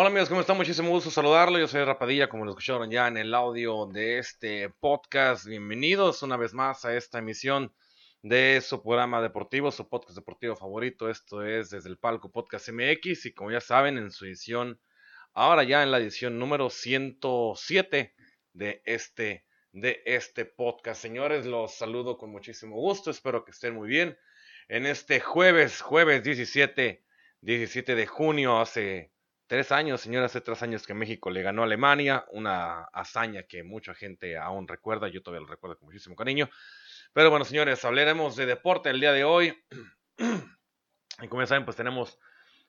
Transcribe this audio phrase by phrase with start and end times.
[0.00, 0.56] Hola amigos, ¿cómo están?
[0.56, 1.58] Muchísimo gusto saludarlo.
[1.58, 5.44] Yo soy Rapadilla, como lo escucharon ya en el audio de este podcast.
[5.44, 7.74] Bienvenidos una vez más a esta emisión
[8.22, 11.10] de su programa deportivo, su podcast deportivo favorito.
[11.10, 14.80] Esto es desde el Palco Podcast MX y como ya saben, en su edición,
[15.34, 18.14] ahora ya en la edición número 107
[18.52, 21.02] de este, de este podcast.
[21.02, 23.10] Señores, los saludo con muchísimo gusto.
[23.10, 24.16] Espero que estén muy bien.
[24.68, 27.04] En este jueves, jueves 17,
[27.40, 29.10] 17 de junio, hace
[29.48, 33.64] tres años, señores, hace tres años que México le ganó a Alemania, una hazaña que
[33.64, 36.48] mucha gente aún recuerda, yo todavía lo recuerdo con muchísimo cariño.
[37.14, 39.58] Pero bueno, señores, hablaremos de deporte el día de hoy.
[41.22, 42.18] y como ya saben, pues tenemos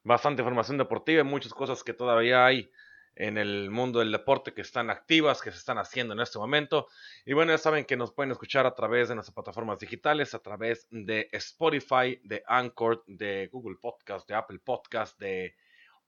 [0.04, 2.72] bastante información deportiva y muchas cosas que todavía hay
[3.16, 6.88] en el mundo del deporte que están activas, que se están haciendo en este momento.
[7.26, 10.40] Y bueno, ya saben que nos pueden escuchar a través de nuestras plataformas digitales, a
[10.40, 15.54] través de Spotify, de Anchor, de Google Podcast, de Apple Podcast, de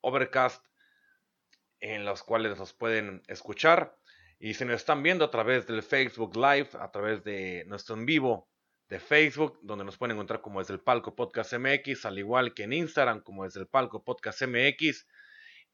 [0.02, 0.66] Overcast,
[1.80, 3.98] en los cuales nos pueden escuchar.
[4.40, 8.06] Y si nos están viendo a través del Facebook Live, a través de nuestro en
[8.06, 8.50] vivo
[8.90, 12.64] de Facebook, donde nos pueden encontrar como es el Palco Podcast MX, al igual que
[12.64, 15.08] en Instagram como es el Palco Podcast MX.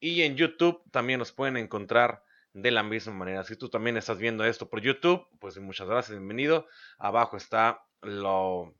[0.00, 3.44] Y en YouTube también nos pueden encontrar de la misma manera.
[3.44, 6.66] Si tú también estás viendo esto por YouTube, pues muchas gracias, bienvenido.
[6.98, 8.74] Abajo está los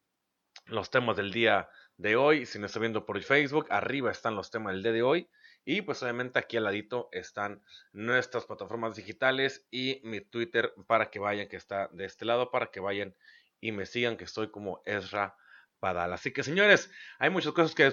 [0.91, 2.47] temas del día de hoy.
[2.47, 5.29] Si nos está viendo por Facebook, arriba están los temas del día de hoy.
[5.71, 11.19] Y pues obviamente aquí al ladito están nuestras plataformas digitales y mi Twitter para que
[11.19, 13.15] vayan, que está de este lado, para que vayan
[13.61, 15.37] y me sigan, que estoy como Ezra
[15.79, 16.15] Padal.
[16.15, 17.93] Así que señores, hay muchas cosas que,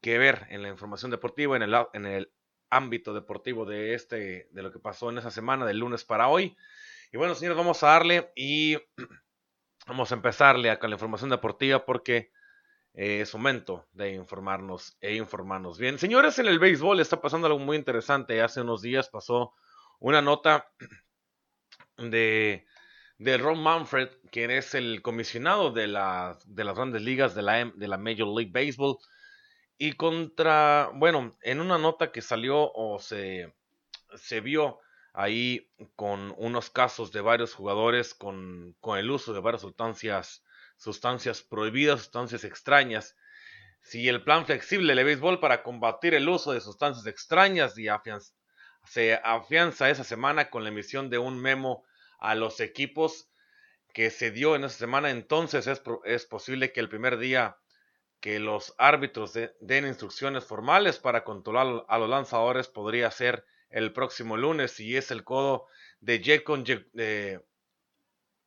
[0.00, 2.32] que, ver en la información deportiva, en el, en el
[2.70, 6.56] ámbito deportivo de, este, de lo que pasó en esa semana, del lunes para hoy.
[7.12, 8.76] Y bueno, señores, vamos a darle y
[9.86, 12.32] vamos a empezarle acá la información deportiva porque
[12.98, 16.00] es momento de informarnos e informarnos bien.
[16.00, 18.42] Señores, en el béisbol está pasando algo muy interesante.
[18.42, 19.54] Hace unos días pasó
[20.00, 20.68] una nota
[21.96, 22.66] de,
[23.18, 27.72] de Ron Manfred, quien es el comisionado de, la, de las grandes ligas de la,
[27.72, 28.98] de la Major League Baseball.
[29.78, 33.54] Y contra, bueno, en una nota que salió o se,
[34.16, 34.80] se vio
[35.12, 40.42] ahí con unos casos de varios jugadores con, con el uso de varias sustancias
[40.78, 43.16] sustancias prohibidas, sustancias extrañas.
[43.82, 47.88] Si el plan flexible de béisbol para combatir el uso de sustancias extrañas y
[48.84, 51.84] se afianza esa semana con la emisión de un memo
[52.18, 53.28] a los equipos
[53.92, 57.56] que se dio en esa semana, entonces es, posible que el primer día
[58.20, 64.36] que los árbitros den instrucciones formales para controlar a los lanzadores podría ser el próximo
[64.36, 65.66] lunes y es el codo
[66.00, 67.44] de Jacob, de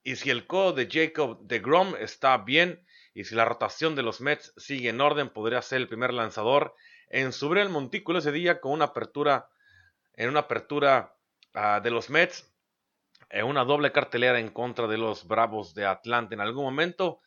[0.04, 4.04] y si el codo de Jacob de Grom está bien y si la rotación de
[4.04, 6.76] los Mets sigue en orden, podría ser el primer lanzador
[7.10, 9.50] en subir el montículo ese día con una apertura,
[10.14, 11.16] en una apertura
[11.54, 12.50] ah, de los Mets,
[13.30, 16.34] en una doble cartelera en contra de los Bravos de Atlanta.
[16.34, 17.22] En algún momento,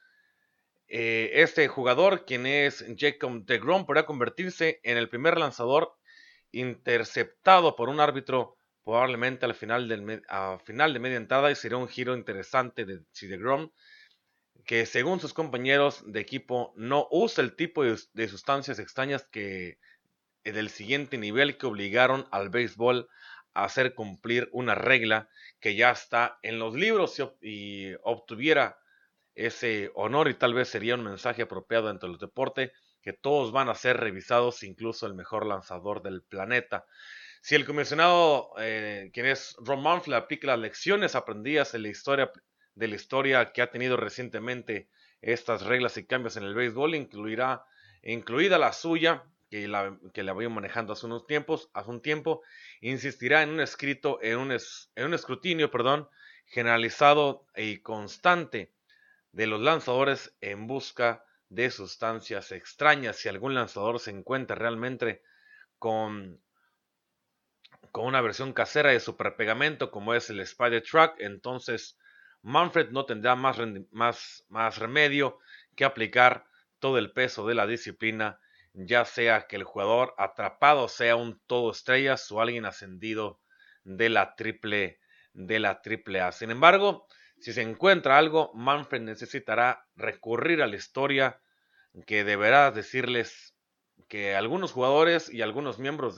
[0.88, 5.94] eh, este jugador, quien es Jacob de Grom, podría convertirse en el primer lanzador
[6.50, 10.22] interceptado por un árbitro probablemente al final, del,
[10.64, 13.02] final de media entrada y sería un giro interesante de
[13.36, 13.70] Grom
[14.64, 19.78] que según sus compañeros de equipo no usa el tipo de, sustancias extrañas que
[20.44, 23.08] eh, del siguiente nivel que obligaron al béisbol
[23.52, 25.28] a hacer cumplir una regla
[25.60, 28.78] que ya está en los libros y, y obtuviera
[29.34, 32.72] ese honor y tal vez sería un mensaje apropiado entre los deportes
[33.02, 36.86] que todos van a ser revisados, incluso el mejor lanzador del planeta.
[37.44, 42.32] Si el comisionado, eh, quien es Ron Manfred, aplica las lecciones aprendidas de la historia
[42.74, 44.88] de la historia que ha tenido recientemente
[45.20, 47.66] estas reglas y cambios en el béisbol, incluirá,
[48.02, 52.40] incluida la suya, que la, que la voy manejando hace unos tiempos, hace un tiempo,
[52.80, 56.08] insistirá en un escrito, en un, en un escrutinio, perdón,
[56.46, 58.72] generalizado y constante
[59.32, 63.16] de los lanzadores en busca de sustancias extrañas.
[63.16, 65.20] Si algún lanzador se encuentra realmente
[65.78, 66.40] con
[67.94, 71.96] con una versión casera de superpegamento como es el Spider Truck, entonces
[72.42, 73.56] Manfred no tendrá más,
[73.92, 75.38] más, más remedio
[75.76, 76.44] que aplicar
[76.80, 78.40] todo el peso de la disciplina,
[78.72, 83.38] ya sea que el jugador atrapado sea un todo estrellas o alguien ascendido
[83.84, 84.98] de la triple
[85.32, 86.32] de la triple A.
[86.32, 87.06] Sin embargo,
[87.38, 91.40] si se encuentra algo, Manfred necesitará recurrir a la historia
[92.08, 93.54] que deberá decirles
[94.08, 96.16] que algunos jugadores y algunos miembros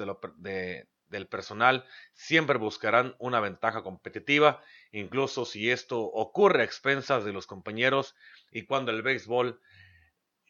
[1.09, 4.63] del personal siempre buscarán una ventaja competitiva,
[4.93, 8.15] incluso si esto ocurre a expensas de los compañeros
[8.51, 9.61] y cuando el béisbol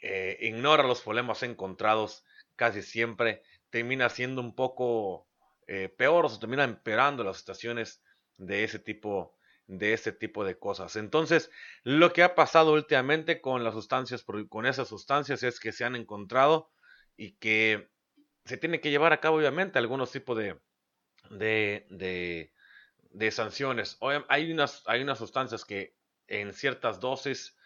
[0.02, 2.24] eh, ignora los problemas encontrados,
[2.54, 5.26] casi siempre termina siendo un poco
[5.66, 8.02] eh, peor o se termina empeorando las situaciones
[8.36, 9.36] de ese tipo
[9.66, 10.94] de ese tipo de cosas.
[10.94, 11.50] Entonces,
[11.82, 15.96] lo que ha pasado últimamente con las sustancias, con esas sustancias es que se han
[15.96, 16.70] encontrado
[17.16, 17.90] y que
[18.46, 20.58] se tiene que llevar a cabo obviamente algunos tipos de,
[21.30, 22.52] de,
[23.10, 23.98] de, sanciones.
[24.28, 25.96] Hay unas, hay unas sustancias que
[26.28, 27.56] en ciertas dosis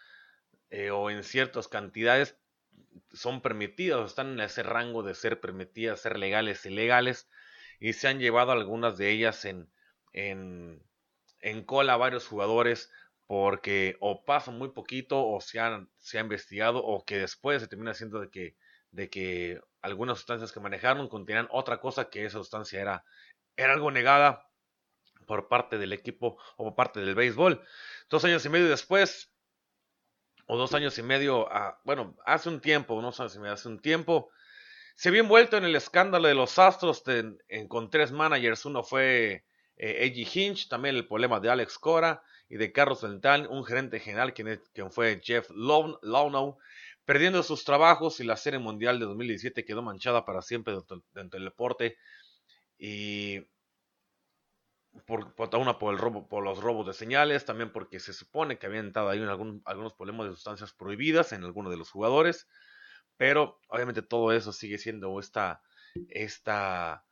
[0.71, 2.35] eh, o en ciertas cantidades
[3.13, 7.29] son permitidas, están en ese rango de ser permitidas, ser legales, ilegales,
[7.79, 9.69] y se han llevado algunas de ellas en,
[10.13, 10.83] en,
[11.41, 12.91] en cola a varios jugadores
[13.27, 17.67] porque o pasan muy poquito o se, han, se ha investigado o que después se
[17.67, 18.57] termina siendo de que,
[18.91, 23.05] de que algunas sustancias que manejaron contenían otra cosa que esa sustancia era,
[23.55, 24.47] era algo negada
[25.25, 27.63] por parte del equipo o por parte del béisbol.
[28.09, 29.31] Dos años y medio después,
[30.45, 31.47] o dos años y medio,
[31.83, 34.29] bueno, hace un tiempo, unos años y medio, hace un tiempo,
[34.95, 37.03] se vio envuelto en el escándalo de los Astros
[37.69, 38.65] con tres managers.
[38.65, 39.45] Uno fue
[39.77, 44.33] eh, Hinch, también el problema de Alex Cora y de Carlos Vental, un gerente general
[44.33, 46.57] quien, fue Jeff Launow,
[47.05, 51.45] perdiendo sus trabajos y la Serie Mundial de 2017 quedó manchada para siempre dentro, del
[51.45, 51.97] deporte.
[52.77, 53.47] Y
[55.05, 58.57] por, por, una por el robo, por los robos de señales, también porque se supone
[58.57, 62.47] que habían estado ahí algún, algunos problemas de sustancias prohibidas en algunos de los jugadores,
[63.17, 65.61] pero obviamente todo eso sigue siendo esta,
[66.09, 67.05] esta,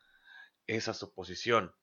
[0.68, 1.74] esa suposición.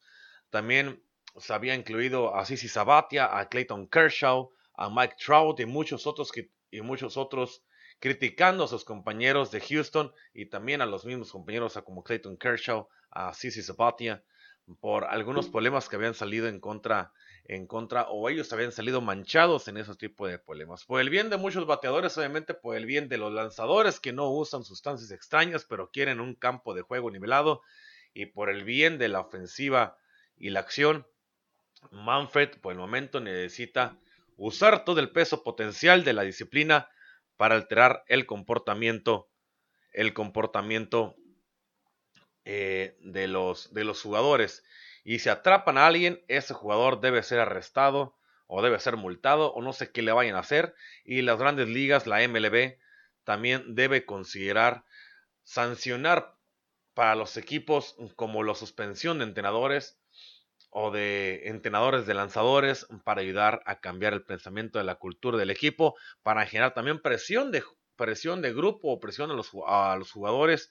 [0.50, 1.02] También
[1.38, 6.30] se había incluido a Sisi Sabatia, a Clayton Kershaw, a Mike Trout y muchos otros,
[6.70, 7.62] y muchos otros
[7.98, 12.88] criticando a sus compañeros de Houston y también a los mismos compañeros como Clayton Kershaw,
[13.10, 14.22] a Sisi Sabatia,
[14.80, 17.12] por algunos problemas que habían salido en contra,
[17.44, 20.84] en contra, o ellos habían salido manchados en esos tipos de problemas.
[20.84, 24.28] Por el bien de muchos bateadores, obviamente por el bien de los lanzadores que no
[24.30, 27.62] usan sustancias extrañas, pero quieren un campo de juego nivelado,
[28.12, 29.96] y por el bien de la ofensiva
[30.36, 31.06] y la acción,
[31.90, 33.98] Manfred por el momento necesita
[34.36, 36.88] usar todo el peso potencial de la disciplina
[37.36, 39.28] para alterar el comportamiento,
[39.92, 41.16] el comportamiento
[42.44, 44.64] eh, de, los, de los jugadores.
[45.04, 48.16] Y si atrapan a alguien, ese jugador debe ser arrestado
[48.46, 50.74] o debe ser multado o no sé qué le vayan a hacer.
[51.04, 52.78] Y las grandes ligas, la MLB,
[53.24, 54.84] también debe considerar
[55.42, 56.36] sancionar
[56.94, 59.98] para los equipos como la suspensión de entrenadores
[60.78, 65.48] o de entrenadores de lanzadores para ayudar a cambiar el pensamiento de la cultura del
[65.48, 67.64] equipo, para generar también presión de,
[67.96, 70.70] presión de grupo o presión a los, a los jugadores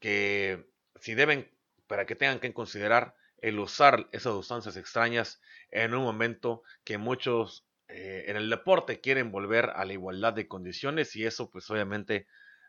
[0.00, 0.66] que
[0.98, 1.48] si deben,
[1.86, 7.64] para que tengan que considerar el usar esas sustancias extrañas en un momento que muchos
[7.86, 12.26] eh, en el deporte quieren volver a la igualdad de condiciones y eso pues obviamente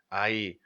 [0.08, 0.60] hay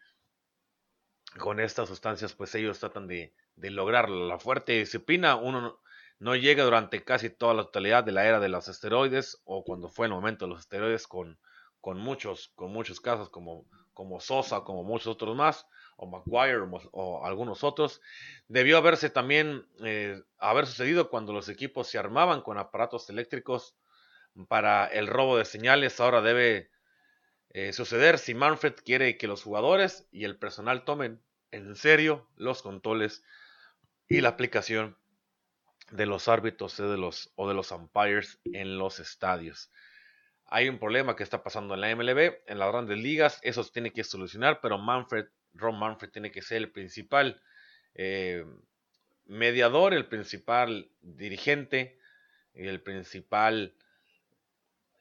[1.39, 5.37] con estas sustancias pues ellos tratan de, de lograr la fuerte disciplina.
[5.37, 5.81] Uno
[6.19, 9.89] no, llega durante casi toda la totalidad de la era de los esteroides o cuando
[9.89, 11.39] fue el momento de los esteroides con,
[11.81, 16.63] con, muchos, con muchos casos como, como Sosa, como muchos otros más, o McGuire
[16.93, 18.01] o, algunos otros.
[18.49, 23.77] Debió haberse también eh, haber sucedido cuando los equipos se armaban con aparatos eléctricos
[24.49, 26.01] para el robo de señales.
[26.01, 26.71] Ahora debe
[27.51, 32.63] eh, suceder si Manfred quiere que los jugadores y el personal tomen en serio los
[32.63, 33.23] controles
[34.13, 34.95] y la aplicación
[35.91, 39.71] de los árbitros los, o de los umpires en los estadios.
[40.45, 43.73] Hay un problema que está pasando en la MLB, en las grandes ligas, eso se
[43.73, 47.41] tiene que solucionar, pero Manfred, Ron Manfred tiene que ser el principal
[47.95, 48.45] eh,
[49.25, 51.99] mediador, el principal dirigente
[52.55, 53.75] y el principal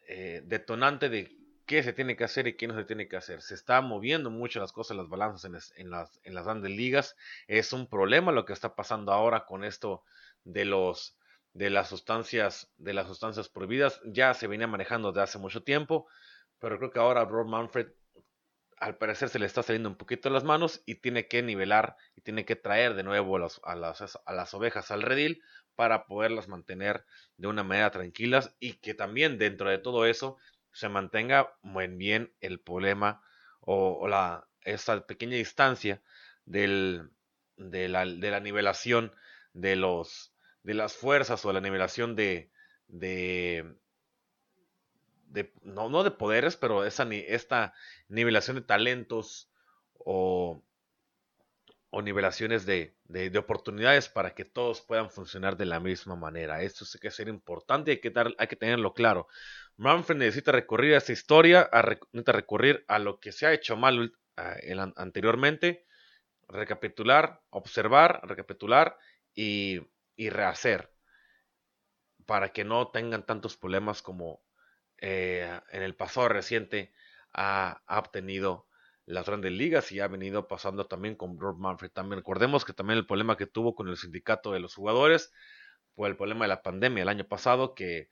[0.08, 1.36] eh, detonante de
[1.72, 3.42] qué se tiene que hacer y qué no se tiene que hacer.
[3.42, 7.16] Se está moviendo mucho las cosas, las balanzas en, las, en las grandes ligas.
[7.48, 10.04] Es un problema lo que está pasando ahora con esto
[10.44, 11.18] de los
[11.54, 14.02] de las sustancias de las sustancias prohibidas.
[14.04, 16.08] Ya se venía manejando desde hace mucho tiempo,
[16.60, 17.88] pero creo que ahora Rob Manfred
[18.76, 21.96] al parecer se le está saliendo un poquito de las manos y tiene que nivelar
[22.18, 25.42] y tiene que traer de nuevo las, a, las, a las ovejas al redil
[25.76, 27.06] para poderlas mantener
[27.38, 30.38] de una manera tranquilas y que también dentro de todo eso
[30.74, 33.22] se mantenga muy bien el problema
[33.60, 36.02] o, la, esta pequeña distancia
[36.46, 37.10] del,
[37.58, 39.14] de, la, de la nivelación
[39.54, 42.52] de los, de las fuerzas o la nivelación de,
[42.88, 43.76] de,
[45.64, 47.74] no, no de poderes, pero esa, esta
[48.08, 49.50] nivelación de talentos
[49.98, 50.64] o,
[51.90, 56.62] o nivelaciones de, de, oportunidades para que todos puedan funcionar de la misma manera.
[56.62, 59.28] Esto sí que es importante y hay que, dar, hay que tenerlo claro.
[59.82, 61.68] Manfred necesita recurrir a esta historia,
[62.12, 64.14] necesita recurrir a lo que se ha hecho mal
[64.96, 65.88] anteriormente,
[66.48, 68.96] recapitular, observar, recapitular
[69.34, 69.82] y,
[70.16, 70.92] y rehacer
[72.28, 74.44] para que no tengan tantos problemas como
[75.00, 76.94] eh, en el pasado reciente
[77.34, 78.68] ha, obtenido
[79.08, 81.90] las grandes ligas y ha venido pasando también con Rob Manfred.
[81.90, 85.34] También recordemos que también el problema que tuvo con el sindicato de los jugadores
[85.96, 88.10] fue el problema de la pandemia el año pasado que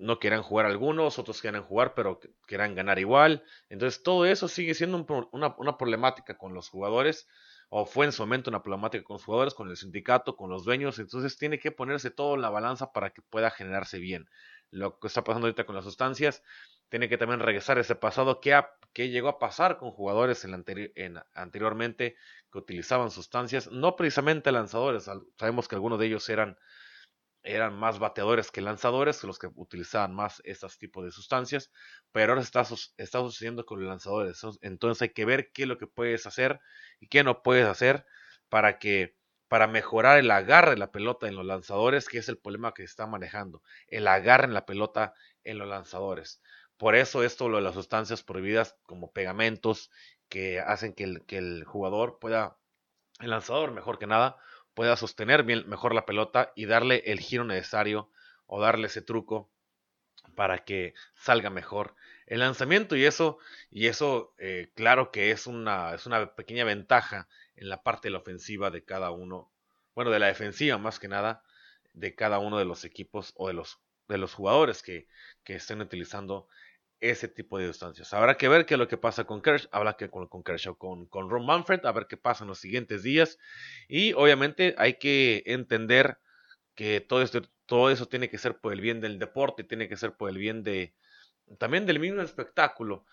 [0.00, 3.44] no querían jugar algunos, otros querían jugar pero querían ganar igual.
[3.68, 7.28] Entonces todo eso sigue siendo una, una problemática con los jugadores
[7.68, 10.64] o fue en su momento una problemática con los jugadores, con el sindicato, con los
[10.64, 10.98] dueños.
[10.98, 14.28] Entonces tiene que ponerse todo en la balanza para que pueda generarse bien
[14.70, 16.42] lo que está pasando ahorita con las sustancias,
[16.88, 18.60] tiene que también regresar ese pasado que,
[18.92, 22.16] que llegó a pasar con jugadores en, anteriormente
[22.52, 26.58] que utilizaban sustancias, no precisamente lanzadores, sabemos que algunos de ellos eran,
[27.42, 31.70] eran más bateadores que lanzadores, los que utilizaban más estos tipos de sustancias,
[32.12, 32.66] pero ahora está,
[32.96, 36.60] está sucediendo con los lanzadores, entonces hay que ver qué es lo que puedes hacer
[37.00, 38.06] y qué no puedes hacer
[38.48, 39.16] para que
[39.48, 42.82] para mejorar el agarre de la pelota en los lanzadores, que es el problema que
[42.82, 46.40] se está manejando, el agarre en la pelota en los lanzadores.
[46.76, 49.90] Por eso esto lo de las sustancias prohibidas como pegamentos
[50.28, 52.58] que hacen que el, que el jugador pueda,
[53.18, 54.36] el lanzador mejor que nada,
[54.74, 58.10] pueda sostener bien, mejor la pelota y darle el giro necesario
[58.46, 59.50] o darle ese truco
[60.34, 61.94] para que salga mejor
[62.26, 62.96] el lanzamiento.
[62.96, 63.38] Y eso
[63.70, 68.12] y eso eh, claro que es una es una pequeña ventaja en la parte de
[68.12, 69.52] la ofensiva de cada uno,
[69.94, 71.42] bueno, de la defensiva más que nada,
[71.92, 75.08] de cada uno de los equipos o de los, de los jugadores que,
[75.44, 76.48] que estén utilizando
[77.00, 78.12] ese tipo de sustancias.
[78.12, 80.76] Habrá que ver qué es lo que pasa con Kershaw, habrá que con, con Kershaw,
[80.76, 83.38] con, con Ron Manfred, a ver qué pasa en los siguientes días.
[83.88, 86.18] Y obviamente hay que entender
[86.74, 89.96] que todo, esto, todo eso tiene que ser por el bien del deporte, tiene que
[89.96, 90.94] ser por el bien de
[91.58, 93.04] también del mismo espectáculo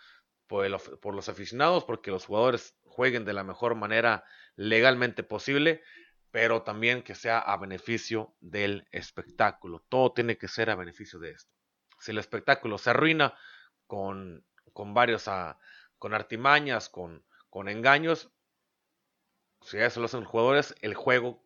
[0.48, 4.24] por, los aficionados, porque los jugadores jueguen de la mejor manera
[4.56, 5.82] legalmente posible,
[6.32, 9.84] pero también que sea a beneficio del espectáculo.
[9.90, 11.52] Todo tiene que ser a beneficio de esto.
[12.00, 13.34] Si el espectáculo se arruina
[13.88, 15.58] con, con varios ah,
[15.98, 18.30] con artimañas, con, con engaños,
[19.62, 21.44] si eso lo hacen los jugadores, el juego,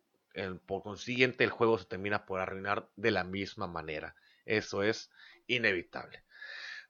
[0.66, 4.14] por consiguiente, el juego se termina por arruinar de la misma manera.
[4.44, 5.10] Eso es
[5.46, 6.24] inevitable.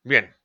[0.02, 0.36] Bien,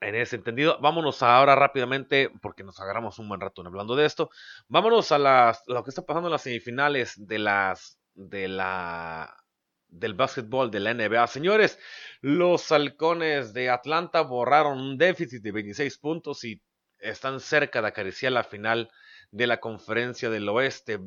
[0.00, 0.78] en ese entendido.
[0.80, 4.30] Vámonos ahora rápidamente, porque nos agarramos un buen rato hablando de esto.
[4.68, 9.43] Vámonos a las, lo que está pasando en las semifinales de las de la
[9.88, 11.26] del básquetbol de la NBA.
[11.26, 11.78] Señores,
[12.20, 16.62] los halcones de Atlanta borraron un déficit de 26 puntos y
[16.98, 18.90] están cerca de acariciar la final
[19.30, 21.00] de la conferencia del oeste.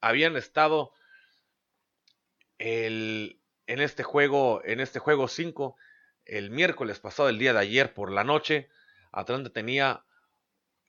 [0.00, 0.92] habían estado
[2.58, 5.76] el, en este juego, en este juego 5
[6.24, 8.70] el miércoles pasado, el día de ayer por la noche,
[9.12, 10.04] Atlanta tenía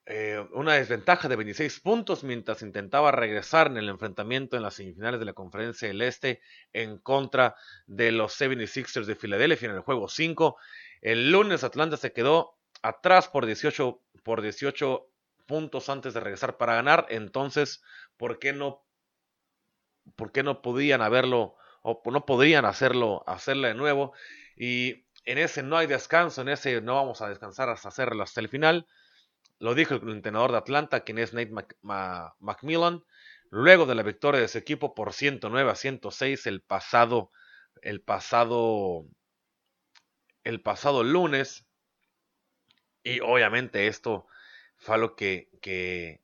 [0.08, 5.20] eh, una desventaja de 26 puntos mientras intentaba regresar en el enfrentamiento en las semifinales
[5.20, 6.42] de la Conferencia del Este
[6.74, 7.56] en contra
[7.88, 10.58] de los 76ers de Filadelfia en el juego 5.
[11.02, 15.10] El lunes Atlanta se quedó atrás por 18, por 18
[15.48, 17.08] puntos antes de regresar para ganar.
[17.10, 17.82] Entonces,
[18.16, 18.86] ¿por qué no,
[20.16, 24.14] por qué no podían haberlo o no podrían hacerlo, hacerlo de nuevo?
[24.56, 28.40] Y en ese no hay descanso, en ese no vamos a descansar hasta hacerlo hasta
[28.40, 28.86] el final.
[29.60, 33.04] Lo dijo el entrenador de Atlanta, quien es Nate McMillan,
[33.50, 37.32] luego de la victoria de su equipo por 109 a 106 el pasado,
[37.82, 39.06] el pasado,
[40.44, 41.66] el pasado lunes.
[43.04, 44.28] Y obviamente esto
[44.78, 46.22] fue lo que, que,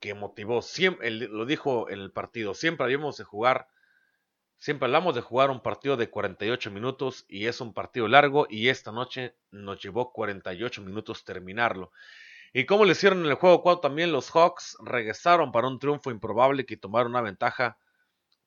[0.00, 3.68] que motivó, siempre, lo dijo en el partido, siempre habíamos de jugar
[4.60, 8.68] Siempre hablamos de jugar un partido de 48 minutos y es un partido largo y
[8.68, 11.92] esta noche nos llevó 48 minutos terminarlo.
[12.58, 16.10] Y como le hicieron en el juego 4 también los Hawks regresaron para un triunfo
[16.10, 17.78] improbable que tomaron una ventaja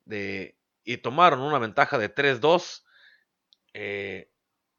[0.03, 2.83] de y tomaron una ventaja de 3-2
[3.73, 4.29] eh,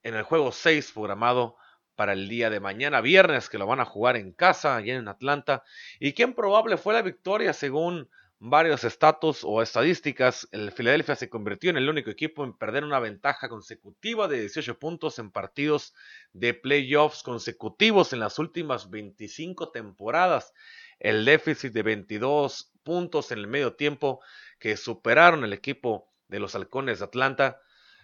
[0.02, 1.56] en el juego 6 programado
[1.94, 5.08] para el día de mañana viernes que lo van a jugar en casa allá en
[5.08, 5.64] Atlanta.
[5.98, 8.10] Y qué improbable fue la victoria según
[8.44, 12.98] varios estatus o estadísticas, el Philadelphia se convirtió en el único equipo en perder una
[12.98, 15.94] ventaja consecutiva de 18 puntos en partidos
[16.32, 20.54] de playoffs consecutivos en las últimas 25 temporadas.
[20.98, 24.20] El déficit de 22 puntos en el medio tiempo
[24.58, 27.60] que superaron el equipo de los halcones de Atlanta.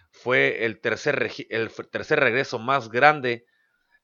[0.09, 3.45] Fue el tercer, el tercer regreso más grande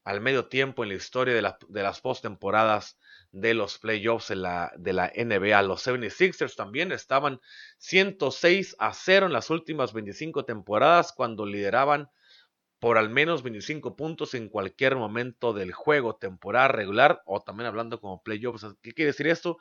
[0.03, 2.99] al medio tiempo en la historia de, de las postemporadas
[3.35, 5.61] de los playoffs de la, de la NBA.
[5.63, 7.41] Los 76ers también estaban
[7.79, 12.09] 106 a 0 en las últimas 25 temporadas cuando lideraban
[12.79, 17.99] por al menos 25 puntos en cualquier momento del juego, temporada regular o también hablando
[17.99, 18.65] como playoffs.
[18.81, 19.57] ¿Qué quiere decir esto?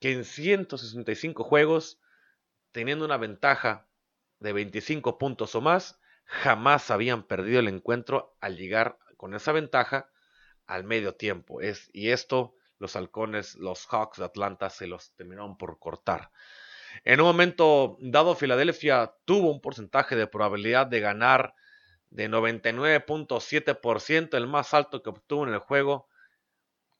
[0.00, 2.00] Que en 165 juegos,
[2.72, 3.86] teniendo una ventaja
[4.40, 10.10] de 25 puntos o más, jamás habían perdido el encuentro al llegar con esa ventaja
[10.66, 11.60] al medio tiempo.
[11.60, 16.30] Es, y esto los halcones, los Hawks de Atlanta se los terminaron por cortar.
[17.04, 21.54] En un momento dado, Filadelfia tuvo un porcentaje de probabilidad de ganar
[22.10, 26.08] de 99.7%, el más alto que obtuvo en el juego.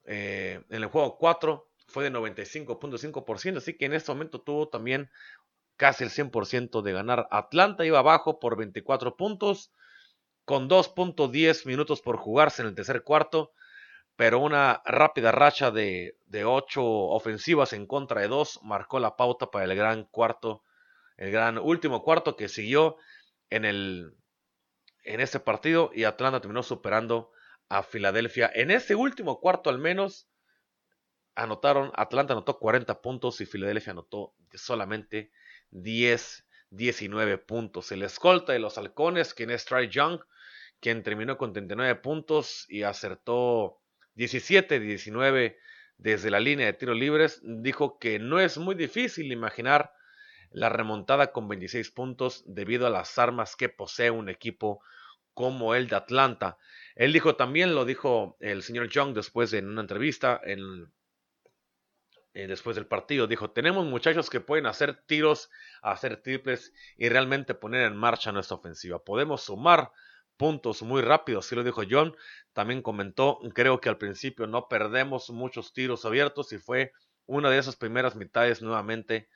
[0.04, 5.10] Eh, en el juego 4 fue de 95.5%, así que en este momento tuvo también
[5.76, 7.28] casi el 100% de ganar.
[7.30, 9.72] Atlanta iba abajo por 24 puntos,
[10.44, 13.52] con 2.10 minutos por jugarse en el tercer cuarto
[14.18, 19.52] pero una rápida racha de, de ocho ofensivas en contra de dos marcó la pauta
[19.52, 20.64] para el gran cuarto,
[21.16, 22.96] el gran último cuarto que siguió
[23.48, 24.16] en, el,
[25.04, 27.30] en este partido y Atlanta terminó superando
[27.68, 28.50] a Filadelfia.
[28.52, 30.28] En ese último cuarto al menos
[31.36, 35.30] anotaron, Atlanta anotó 40 puntos y Filadelfia anotó solamente
[35.70, 37.92] 10, 19 puntos.
[37.92, 40.18] El escolta de los halcones, quien es Trey Young,
[40.80, 43.80] quien terminó con 39 puntos y acertó
[44.18, 45.56] 17-19
[45.96, 49.92] desde la línea de tiros libres, dijo que no es muy difícil imaginar
[50.50, 54.82] la remontada con 26 puntos debido a las armas que posee un equipo
[55.34, 56.58] como el de Atlanta.
[56.96, 60.92] Él dijo también, lo dijo el señor Young después de en una entrevista, en,
[62.34, 65.50] eh, después del partido, dijo, tenemos muchachos que pueden hacer tiros,
[65.82, 69.02] hacer triples y realmente poner en marcha nuestra ofensiva.
[69.04, 69.92] Podemos sumar
[70.38, 72.16] puntos muy rápidos, así lo dijo John.
[72.54, 76.92] También comentó, creo que al principio no perdemos muchos tiros abiertos y fue
[77.26, 79.28] una de esas primeras mitades nuevamente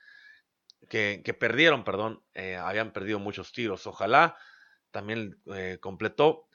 [0.89, 3.85] que, perdieron, perdón, eh, habían perdido muchos tiros.
[3.87, 4.35] Ojalá
[4.91, 6.47] también eh, completó,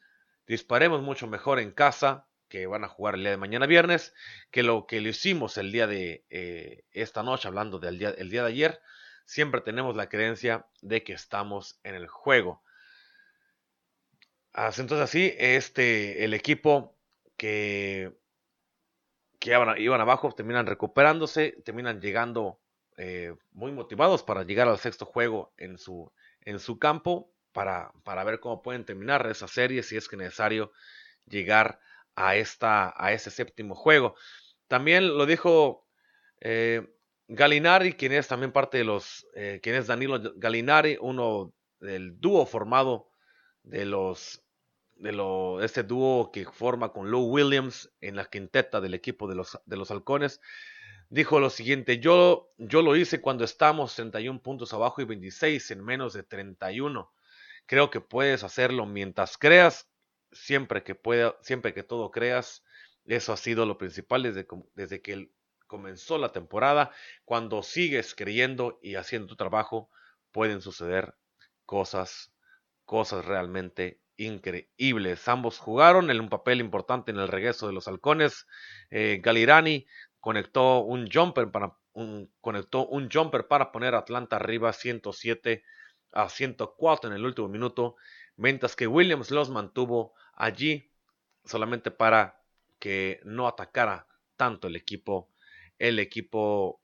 [0.47, 4.15] disparemos mucho mejor en casa, que van a jugar el día de mañana viernes,
[4.51, 8.43] que lo que lo hicimos el día de eh, esta noche, hablando del día, día
[8.43, 8.81] de ayer,
[9.27, 12.63] siempre tenemos la creencia de que estamos en el juego.
[14.55, 16.97] Entonces así, este, el equipo
[17.37, 18.13] que,
[19.39, 22.61] que iban, abajo terminan recuperándose, terminan llegando
[22.97, 28.25] eh, muy motivados para llegar al sexto juego en su, en su campo, para, para
[28.25, 30.73] ver cómo pueden terminar esa serie, si es que necesario
[31.27, 31.81] llegar
[32.17, 34.17] a, esta, a ese séptimo juego.
[34.67, 35.87] También lo dijo
[36.41, 36.87] eh,
[37.29, 42.45] Galinari, quien es también parte de los, eh, quien es Danilo Galinari, uno del dúo
[42.45, 43.08] formado
[43.69, 44.43] de los
[44.97, 49.37] de lo, este dúo que forma con Lou Williams en la quinteta del equipo de
[49.37, 50.41] los, de los halcones,
[51.09, 55.85] dijo lo siguiente, yo, yo lo hice cuando estamos 31 puntos abajo y 26 en
[55.85, 57.13] menos de 31.
[57.67, 59.89] Creo que puedes hacerlo mientras creas,
[60.33, 62.65] siempre que pueda, siempre que todo creas.
[63.05, 65.31] Eso ha sido lo principal desde, desde que
[65.67, 66.91] comenzó la temporada.
[67.25, 69.91] Cuando sigues creyendo y haciendo tu trabajo,
[70.33, 71.15] pueden suceder
[71.65, 72.33] cosas,
[72.89, 75.29] cosas realmente increíbles.
[75.29, 78.47] Ambos jugaron en un papel importante en el regreso de los halcones.
[78.91, 79.87] Eh, Galirani
[80.21, 85.65] conectó un jumper para un, conectó un jumper para poner a Atlanta arriba 107
[86.13, 87.97] a 104 en el último minuto,
[88.37, 90.91] mientras que Williams los mantuvo allí
[91.45, 92.41] solamente para
[92.79, 95.29] que no atacara tanto el equipo
[95.79, 96.81] el equipo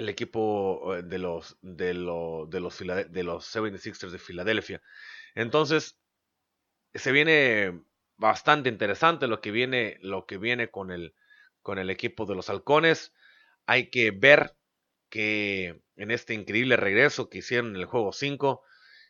[0.00, 4.82] el equipo eh, de los, de, de los, de los 76ers de Filadelfia.
[5.34, 5.98] Entonces,
[6.94, 7.82] se viene
[8.16, 11.14] bastante interesante lo que viene, lo que viene con, el,
[11.62, 13.12] con el equipo de los halcones.
[13.66, 14.56] Hay que ver
[15.08, 18.62] que en este increíble regreso que hicieron en el juego 5,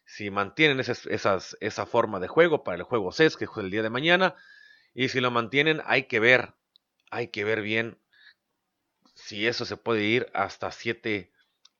[0.04, 3.82] si mantienen esas, esa forma de juego para el juego 6, que es el día
[3.82, 4.34] de mañana,
[4.92, 6.54] y si lo mantienen, hay que ver,
[7.10, 7.99] hay que ver bien
[9.24, 11.32] si eso se puede ir hasta 7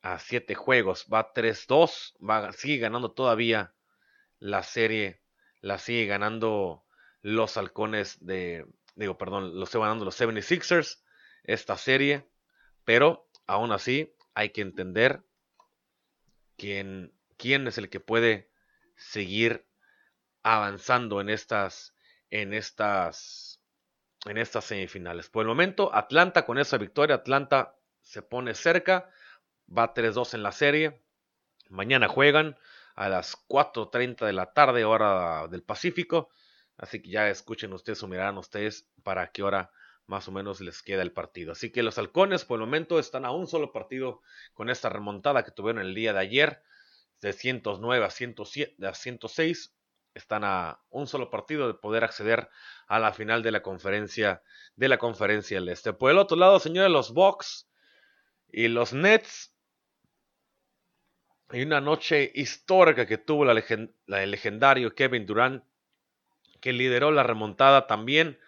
[0.03, 1.07] a 7 juegos.
[1.13, 3.75] Va 3-2, va, sigue ganando todavía
[4.39, 5.23] la serie,
[5.61, 6.85] la sigue ganando
[7.23, 11.03] los halcones de, digo, perdón, lo estoy ganando los 76ers,
[11.45, 12.29] esta serie,
[12.85, 15.23] pero aún así hay que entender
[16.57, 18.51] quién, quién es el que puede
[18.97, 19.67] seguir
[20.43, 21.95] avanzando en estas,
[22.31, 23.50] en estas
[24.27, 25.29] en estas semifinales.
[25.29, 29.11] Por el momento, Atlanta con esa victoria, Atlanta se pone cerca,
[29.67, 31.03] va 3-2 en la serie.
[31.69, 32.57] Mañana juegan
[32.97, 36.31] a las 4.30 de la tarde, hora del Pacífico.
[36.77, 39.71] Así que ya escuchen ustedes o mirarán ustedes para qué hora
[40.07, 41.53] más o menos les queda el partido.
[41.53, 44.23] Así que los halcones por el momento están a un solo partido
[44.55, 46.63] con esta remontada que tuvieron el día de ayer,
[47.21, 49.75] de 109 a, 107, a 106.
[50.15, 52.49] Están a un solo partido de poder acceder
[52.89, 54.43] a la final de la conferencia
[54.75, 55.93] de la conferencia del este.
[55.93, 57.69] Por el otro lado, señores, los Bucks
[58.49, 59.55] y los Nets.
[61.49, 63.65] Hay una noche histórica que tuvo el
[64.07, 65.65] legendario Kevin Durant,
[66.61, 68.39] que lideró la remontada también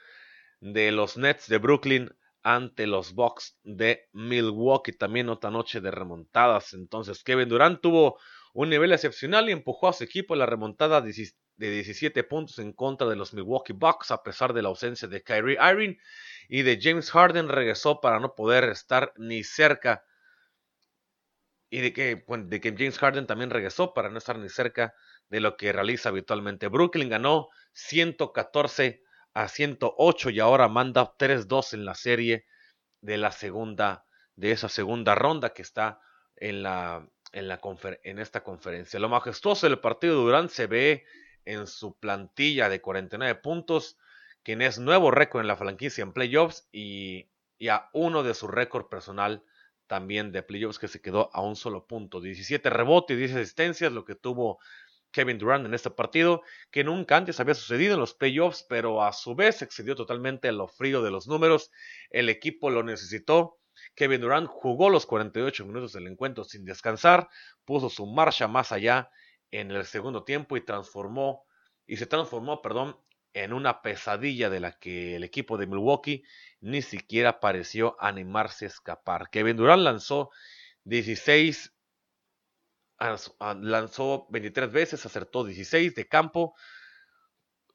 [0.60, 4.92] de los Nets de Brooklyn ante los Bucks de Milwaukee.
[4.92, 6.74] También otra noche de remontadas.
[6.74, 8.18] Entonces, Kevin Durant tuvo
[8.52, 11.12] un nivel excepcional y empujó a su equipo en la remontada de
[11.56, 15.58] 17 puntos en contra de los Milwaukee Bucks, a pesar de la ausencia de Kyrie
[15.60, 15.96] Irving
[16.48, 17.48] y de James Harden.
[17.48, 20.04] Regresó para no poder estar ni cerca.
[21.70, 24.94] Y de que, de que James Harden también regresó para no estar ni cerca
[25.30, 26.68] de lo que realiza habitualmente.
[26.68, 32.44] Brooklyn ganó 114 a 108 y ahora manda 3-2 en la serie
[33.00, 34.04] de la segunda
[34.36, 36.00] de esa segunda ronda que está
[36.36, 37.60] en la en, la
[38.04, 39.00] en esta conferencia.
[39.00, 41.04] Lo majestuoso del partido de Durán se ve
[41.44, 43.98] en su plantilla de 49 puntos,
[44.42, 48.48] quien es nuevo récord en la franquicia en playoffs y, y a uno de su
[48.48, 49.42] récord personal
[49.86, 52.20] también de playoffs que se quedó a un solo punto.
[52.20, 54.58] 17 rebotes y 10 asistencias, lo que tuvo
[55.10, 59.12] Kevin Durant en este partido, que nunca antes había sucedido en los playoffs, pero a
[59.12, 61.70] su vez excedió totalmente a lo frío de los números.
[62.10, 63.58] El equipo lo necesitó.
[63.94, 67.28] Kevin Durant jugó los 48 minutos del encuentro sin descansar,
[67.64, 69.10] puso su marcha más allá
[69.50, 71.44] en el segundo tiempo y transformó
[71.86, 72.96] y se transformó, perdón,
[73.34, 76.22] en una pesadilla de la que el equipo de Milwaukee
[76.60, 79.30] ni siquiera pareció animarse a escapar.
[79.30, 80.30] Kevin Durant lanzó
[80.84, 81.72] 16
[83.60, 86.54] lanzó 23 veces, acertó 16 de campo,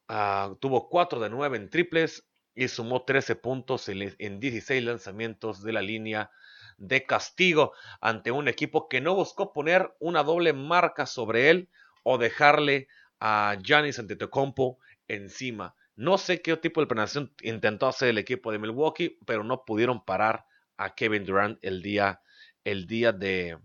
[0.07, 2.25] ah, tuvo 4 de 9 en triples
[2.57, 6.31] y sumó 13 puntos en, 16 lanzamientos de la línea
[6.79, 11.69] de castigo ante un equipo que no buscó poner una doble marca sobre él
[12.01, 12.87] o dejarle
[13.19, 15.75] a Giannis Antetokounmpo encima.
[15.95, 20.03] No sé qué tipo de planeación intentó hacer el equipo de Milwaukee, pero no pudieron
[20.03, 22.21] parar a Kevin Durant el día,
[22.63, 23.59] el día de,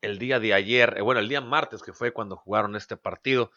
[0.00, 3.52] el día de ayer, eh, bueno, el día martes que fue cuando jugaron este partido,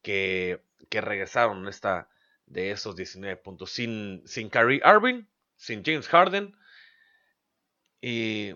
[0.00, 2.08] que, que regresaron esta,
[2.46, 3.70] de esos 19 puntos.
[3.70, 5.24] Sin, sin Kyrie Irving,
[5.56, 6.56] sin James Harden,
[8.00, 8.54] y,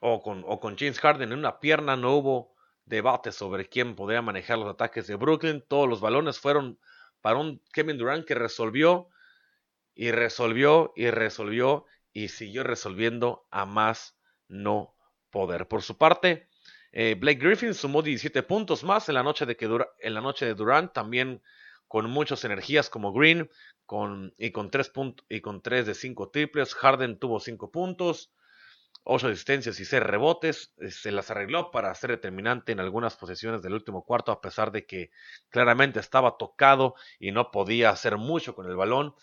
[0.00, 2.54] o, con, o con James Harden en una pierna, no hubo
[2.84, 6.78] debate sobre quién podría manejar los ataques de Brooklyn, todos los balones fueron
[7.20, 9.08] para un Kevin Durant que resolvió
[9.94, 14.94] y resolvió y resolvió y siguió resolviendo a más no
[15.30, 15.68] poder.
[15.68, 16.48] Por su parte,
[16.92, 19.66] eh, Blake Griffin sumó 17 puntos más en la noche de, que
[20.00, 21.42] en la noche de Durant, también
[21.88, 23.50] con muchas energías como Green
[23.86, 24.92] con, y, con 3
[25.28, 26.74] y con 3 de 5 triples.
[26.74, 28.30] Harden tuvo 5 puntos,
[29.04, 30.74] 8 asistencias y 6 rebotes.
[30.78, 34.70] Eh, se las arregló para ser determinante en algunas posiciones del último cuarto, a pesar
[34.70, 35.10] de que
[35.48, 39.14] claramente estaba tocado y no podía hacer mucho con el balón.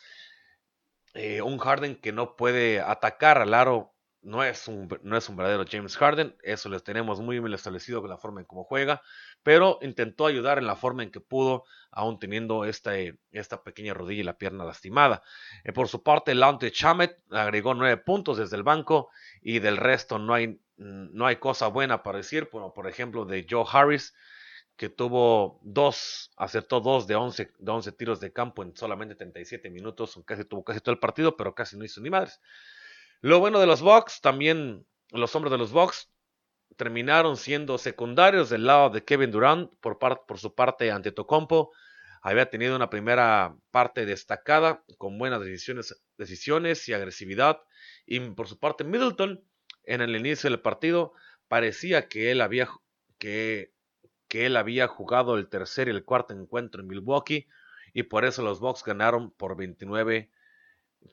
[1.14, 3.95] Eh, un Harden que no puede atacar al aro
[4.26, 8.02] no es, un, no es un verdadero James Harden, eso lo tenemos muy bien establecido
[8.02, 9.04] con la forma en cómo juega,
[9.44, 12.94] pero intentó ayudar en la forma en que pudo, aún teniendo esta,
[13.32, 15.22] esta pequeña rodilla y la pierna lastimada.
[15.64, 19.10] Eh, por su parte, Launte Chamet agregó nueve puntos desde el banco
[19.42, 23.66] y del resto no hay, no hay cosa buena para decir, por ejemplo, de Joe
[23.72, 24.14] Harris,
[24.76, 29.70] que tuvo dos, acertó dos de 11, de 11 tiros de campo en solamente 37
[29.70, 32.42] minutos, casi tuvo casi todo el partido, pero casi no hizo ni madres.
[33.26, 36.12] Lo bueno de los Bucks, también los hombres de los Bucks
[36.78, 39.98] terminaron siendo secundarios del lado de Kevin Durant por,
[40.38, 41.72] su parte ante Tocompo.
[42.22, 47.64] Había tenido una primera parte destacada con buenas decisiones, decisiones y agresividad.
[48.06, 49.44] Y por su parte Middleton,
[49.86, 51.14] en el inicio del partido,
[51.48, 52.70] parecía que él había,
[53.18, 53.74] que,
[54.28, 57.48] que él había jugado el tercer y el cuarto encuentro en Milwaukee.
[57.92, 60.30] Y por eso los Bucks ganaron por 29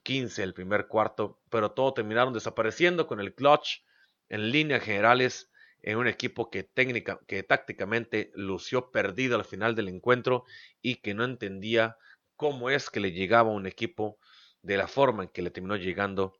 [0.03, 3.81] 15 el primer cuarto, pero todo terminaron desapareciendo con el clutch
[4.29, 5.51] en líneas generales
[5.81, 10.45] en un equipo que, técnica, que tácticamente lució perdido al final del encuentro
[10.81, 11.97] y que no entendía
[12.35, 14.17] cómo es que le llegaba un equipo
[14.61, 16.39] de la forma en que le terminó llegando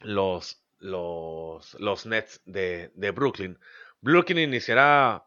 [0.00, 3.58] los, los, los Nets de, de Brooklyn.
[4.00, 5.24] Brooklyn iniciará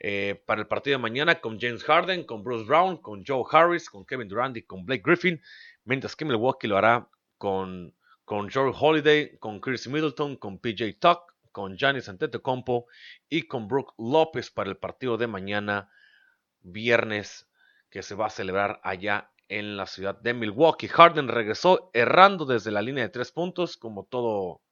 [0.00, 3.88] eh, para el partido de mañana con James Harden, con Bruce Brown, con Joe Harris,
[3.88, 5.40] con Kevin Durant y con Blake Griffin
[5.84, 11.34] mientras que Milwaukee lo hará con, con George Holiday, con Chris Middleton, con PJ Tuck,
[11.52, 12.86] con Giannis Antetokounmpo
[13.28, 15.90] y con Brooke López para el partido de mañana,
[16.60, 17.48] viernes,
[17.90, 20.88] que se va a celebrar allá en la ciudad de Milwaukee.
[20.88, 24.62] Harden regresó errando desde la línea de tres puntos, como todo,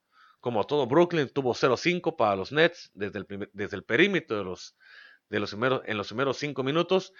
[0.40, 4.74] como todo Brooklyn, tuvo 0-5 para los Nets desde el, desde el perímetro de los,
[5.32, 7.14] de los primeros, en los primeros cinco minutos,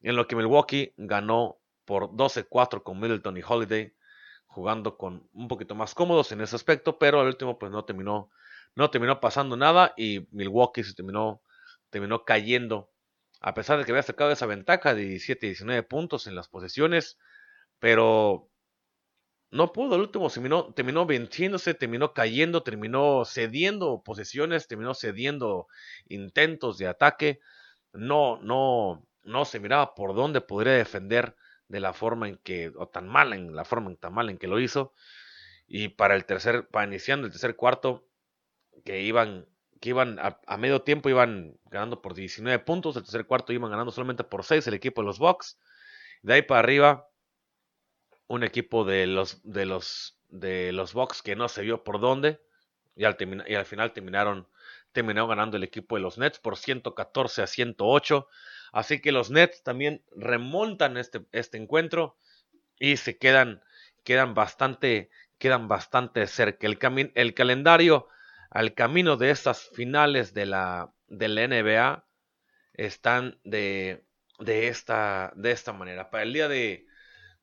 [0.00, 3.94] en lo que Milwaukee ganó por 12-4 con Middleton y Holiday,
[4.46, 8.30] jugando con un poquito más cómodos en ese aspecto, pero al último pues no terminó,
[8.74, 11.42] no terminó pasando nada y Milwaukee se terminó,
[11.90, 12.90] terminó cayendo.
[13.42, 16.48] A pesar de que había sacado esa ventaja de 17 y 19 puntos en las
[16.48, 17.18] posesiones,
[17.78, 18.48] pero
[19.50, 25.68] no pudo, el último terminó, terminó venciéndose, terminó cayendo, terminó cediendo posesiones, terminó cediendo
[26.08, 27.40] intentos de ataque,
[27.92, 31.36] no, no, no se miraba por dónde podría defender
[31.68, 34.46] de la forma en que, o tan mal en la forma tan mal en que
[34.46, 34.92] lo hizo,
[35.66, 38.06] y para el tercer, para iniciando el tercer cuarto,
[38.84, 39.46] que iban
[39.80, 43.92] que iban a, medio tiempo iban ganando por 19 puntos, el tercer cuarto iban ganando
[43.92, 45.58] solamente por 6 el equipo de los Bucks.
[46.22, 47.08] De ahí para arriba,
[48.26, 52.40] un equipo de los de los de los Bucks que no se vio por dónde.
[52.96, 54.48] Y al, y al final terminaron
[54.92, 58.28] terminó ganando el equipo de los Nets por 114 a 108.
[58.72, 62.16] Así que los Nets también remontan este, este encuentro
[62.78, 63.62] y se quedan
[64.04, 66.66] quedan bastante quedan bastante cerca.
[66.66, 66.78] El,
[67.14, 68.08] el calendario
[68.50, 72.04] al camino de estas finales de la, NBA
[72.74, 74.04] están de,
[74.38, 76.10] de, esta, de esta manera.
[76.10, 76.86] Para el día de,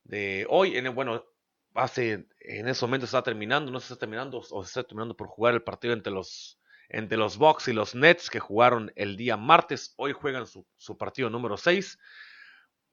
[0.04, 1.26] de hoy, en bueno,
[1.74, 5.28] hace, en ese momento está terminando, no se está terminando, o se está terminando por
[5.28, 9.38] jugar el partido entre los, entre los Bucks y los Nets que jugaron el día
[9.38, 9.94] martes.
[9.98, 11.98] Hoy juegan su, su partido número 6.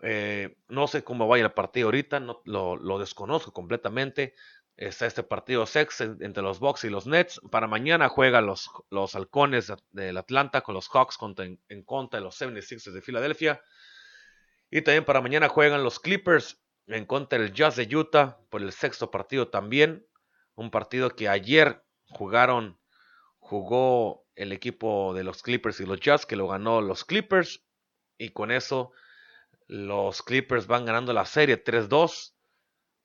[0.04, 4.34] Eh, no sé cómo vaya el partido ahorita, no, lo, desconozco completamente
[4.76, 7.40] está este partido sex entre los Bucks y los Nets.
[7.50, 11.18] Para mañana juegan los, los halcones del Atlanta con los Hawks
[11.68, 13.62] en, contra de los 76ers de Filadelfia.
[14.70, 18.72] Y también para mañana juegan los Clippers en contra del Jazz de Utah por el
[18.72, 20.06] sexto partido también.
[20.54, 22.78] Un partido que ayer jugaron,
[23.60, 27.62] jugó el equipo de los Clippers y los Jazz que lo ganó los Clippers.
[28.18, 28.92] Y con eso
[29.66, 32.32] los Clippers van ganando la serie 3-2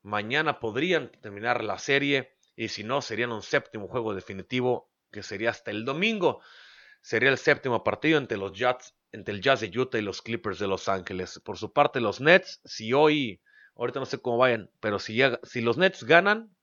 [0.02, 5.50] Mañana podrían terminar la serie y si no, serían un séptimo juego definitivo que sería
[5.50, 6.40] hasta el domingo.
[7.02, 10.58] Sería el séptimo partido entre los Jazz, entre el Jazz de Utah y los Clippers
[10.58, 11.40] de Los Ángeles.
[11.44, 13.42] Por su parte, los Nets, si hoy,
[13.76, 16.56] ahorita no sé cómo vayan, pero si, si los Nets ganan,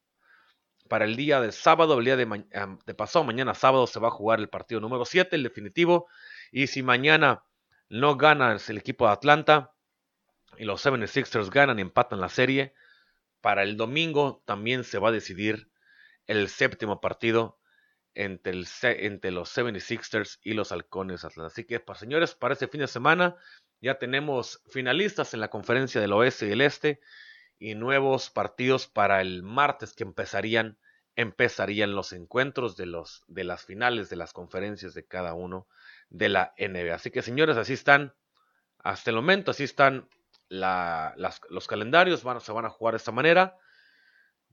[0.87, 4.39] para el día de sábado, el día de, pasado mañana sábado, se va a jugar
[4.39, 6.07] el partido número 7, el definitivo.
[6.51, 7.43] Y si mañana
[7.89, 9.73] no gana el equipo de Atlanta
[10.57, 12.73] y los 76ers ganan y empatan la serie,
[13.41, 15.69] para el domingo también se va a decidir
[16.27, 17.59] el séptimo partido
[18.13, 18.63] entre,
[19.05, 21.51] entre los 76ers y los Halcones Atlas.
[21.51, 23.35] Así que, para, señores, para este fin de semana
[23.81, 27.01] ya tenemos finalistas en la conferencia del oeste y el este
[27.59, 30.77] y nuevos partidos para el martes que empezarían
[31.15, 35.67] empezarían los encuentros de los de las finales de las conferencias de cada uno
[36.09, 36.93] de la NBA.
[36.93, 38.13] Así que señores, así están
[38.79, 40.09] hasta el momento, así están
[40.49, 43.57] los calendarios van, se van a jugar de esta manera.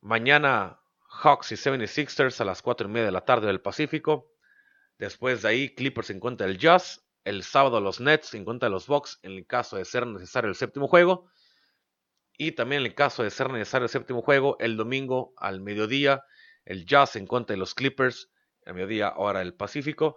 [0.01, 4.31] Mañana Hawks y 76ers a las 4 y media de la tarde del Pacífico.
[4.99, 7.05] Después de ahí Clippers en contra del Jazz.
[7.25, 10.49] El sábado los Nets en contra de los Bucks en el caso de ser necesario
[10.49, 11.31] el séptimo juego.
[12.45, 16.25] Y también en el caso de ser necesario el séptimo juego, el domingo al mediodía,
[16.65, 18.33] el Jazz en contra de los Clippers,
[18.67, 20.17] al mediodía hora del Pacífico.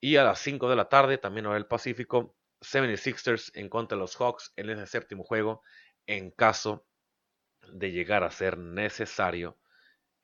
[0.00, 4.00] Y a las 5 de la tarde, también hora del Pacífico, 76ers en contra de
[4.00, 5.62] los Hawks en ese séptimo juego
[6.08, 6.88] en caso
[7.72, 9.56] de llegar a ser necesario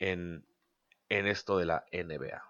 [0.01, 0.45] en,
[1.09, 2.43] en esto de la NBA.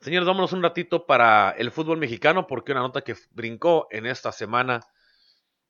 [0.00, 4.32] Señores, vámonos un ratito para el fútbol mexicano porque una nota que brincó en esta
[4.32, 4.80] semana,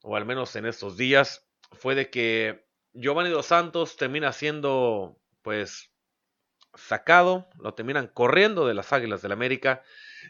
[0.03, 5.91] o al menos en estos días, fue de que Giovanni Dos Santos termina siendo, pues,
[6.75, 9.83] sacado, lo terminan corriendo de las Águilas del América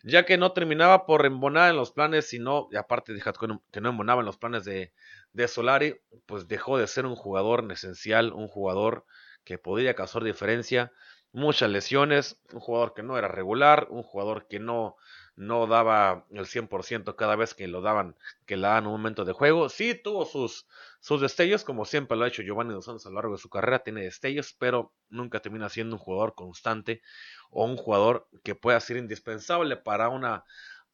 [0.03, 3.23] ya que no terminaba por embonar en los planes, sino, aparte de
[3.71, 4.93] que no embonaba en los planes de,
[5.33, 9.05] de Solari, pues dejó de ser un jugador esencial, un jugador
[9.45, 10.93] que podía causar diferencia,
[11.33, 14.97] muchas lesiones, un jugador que no era regular, un jugador que no,
[15.39, 19.33] no daba el 100% cada vez que lo daban, que le daban un momento de
[19.33, 19.69] juego.
[19.69, 20.67] Sí tuvo sus,
[20.99, 23.49] sus destellos, como siempre lo ha hecho Giovanni Dos Santos a lo largo de su
[23.49, 27.03] carrera, tiene destellos, pero nunca termina siendo un jugador constante
[27.51, 30.45] o un jugador que pueda ser indispensable para una,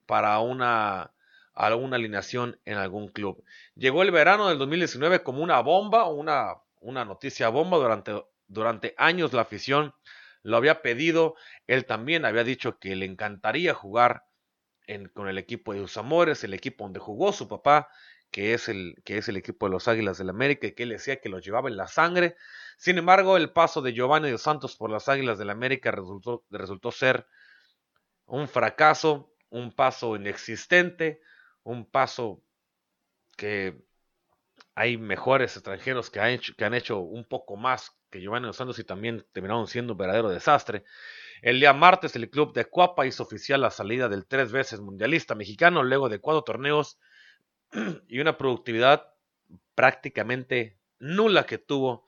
[0.05, 1.15] para una,
[1.55, 3.43] alguna alineación en algún club.
[3.75, 9.33] Llegó el verano del 2019 como una bomba, una, una noticia bomba durante, durante años
[9.33, 9.95] la afición
[10.43, 11.35] lo había pedido.
[11.67, 14.25] Él también había dicho que le encantaría jugar
[15.13, 17.89] con el equipo de sus amores, el equipo donde jugó su papá,
[18.31, 20.91] que es el, que es el equipo de los Águilas del América, y que él
[20.91, 22.37] decía que lo llevaba en la sangre.
[22.77, 26.91] Sin embargo, el paso de Giovanni dos Santos por las Águilas del América resultó, resultó
[26.91, 27.27] ser
[28.27, 31.21] un fracaso, un paso inexistente,
[31.63, 32.43] un paso
[33.37, 33.85] que
[34.75, 38.57] hay mejores extranjeros que han, hecho, que han hecho un poco más que Giovanni Dos
[38.57, 40.85] Santos y también terminaron siendo un verdadero desastre.
[41.45, 45.35] El día martes el club de Cuapa hizo oficial la salida del tres veces mundialista
[45.35, 46.99] mexicano luego de cuatro torneos
[48.09, 49.13] y una productividad
[49.75, 52.07] prácticamente nula que tuvo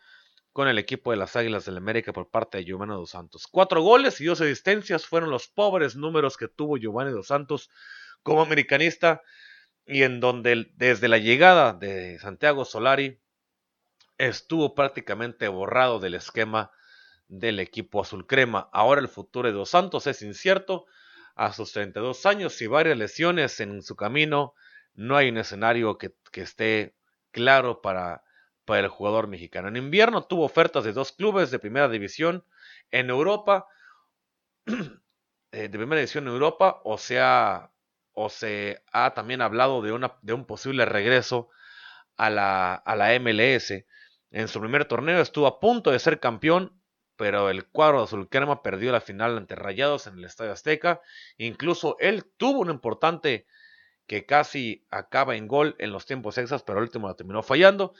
[0.55, 3.46] con el equipo de las Águilas del América por parte de Giovanni Dos Santos.
[3.46, 7.68] Cuatro goles y dos asistencias fueron los pobres números que tuvo Giovanni Dos Santos
[8.22, 9.20] como americanista
[9.85, 13.20] y en donde desde la llegada de Santiago Solari
[14.16, 16.70] estuvo prácticamente borrado del esquema
[17.28, 18.68] del equipo azul crema.
[18.72, 20.86] Ahora el futuro de Dos Santos es incierto.
[21.34, 24.54] A sus 32 años y varias lesiones en su camino,
[24.94, 26.94] no hay un escenario que, esté
[27.30, 28.24] claro para,
[28.66, 29.68] el jugador mexicano.
[29.68, 32.44] En invierno tuvo ofertas de dos clubes de primera división
[32.90, 33.66] en Europa,
[34.66, 34.88] eh,
[35.52, 37.70] de primera división en Europa, o sea,
[38.12, 41.50] o se ha también hablado de, de un posible regreso
[42.16, 43.84] a la, a la MLS.
[44.30, 46.80] En su primer torneo estuvo a punto de ser campeón,
[47.16, 51.00] pero el cuadro azul crema perdió la final ante Rayados en el Estadio Azteca.
[51.38, 53.46] Incluso él tuvo un importante
[54.07, 57.94] que casi acaba en gol en los tiempos extras, pero el último lo terminó fallando.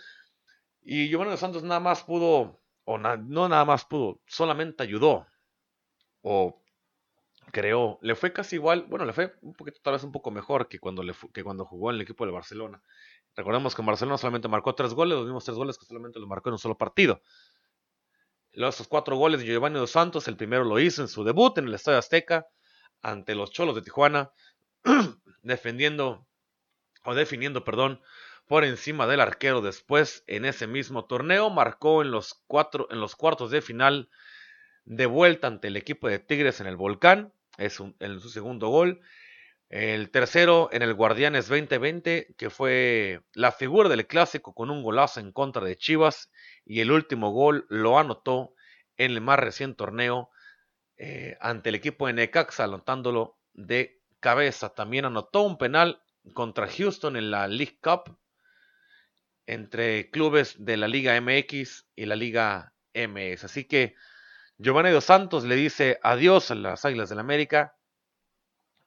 [0.83, 5.27] Y Giovanni dos Santos nada más pudo, o no nada más pudo, solamente ayudó.
[6.23, 6.63] O
[7.53, 10.69] creó, le fue casi igual, bueno, le fue un poquito tal vez un poco mejor
[10.69, 12.83] que cuando, le, que cuando jugó en el equipo de Barcelona.
[13.35, 16.49] Recordemos que Barcelona solamente marcó tres goles, los mismos tres goles que solamente los marcó
[16.49, 17.21] en un solo partido.
[18.57, 21.67] Los cuatro goles de Giovanni Dos Santos, el primero lo hizo en su debut en
[21.69, 22.47] el Estadio Azteca
[23.03, 24.31] ante los Cholos de Tijuana,
[25.43, 26.27] defendiendo
[27.05, 28.01] o definiendo, perdón,
[28.47, 29.61] por encima del arquero.
[29.61, 34.09] Después, en ese mismo torneo, marcó en los, cuatro, en los cuartos de final
[34.87, 39.03] de vuelta ante el equipo de Tigres en el Volcán es en su segundo gol.
[39.69, 45.19] El tercero en el Guardianes 2020, que fue la figura del clásico con un golazo
[45.19, 46.31] en contra de Chivas.
[46.65, 48.55] Y el último gol lo anotó
[48.97, 50.31] en el más reciente torneo
[50.97, 54.73] eh, ante el equipo de Necaxa, anotándolo de cabeza.
[54.75, 56.01] También anotó un penal
[56.33, 58.17] contra Houston en la League Cup
[59.47, 63.45] entre clubes de la Liga MX y la Liga MS.
[63.45, 63.95] Así que
[64.59, 67.76] Giovanni Dos Santos le dice adiós a las Águilas del la América.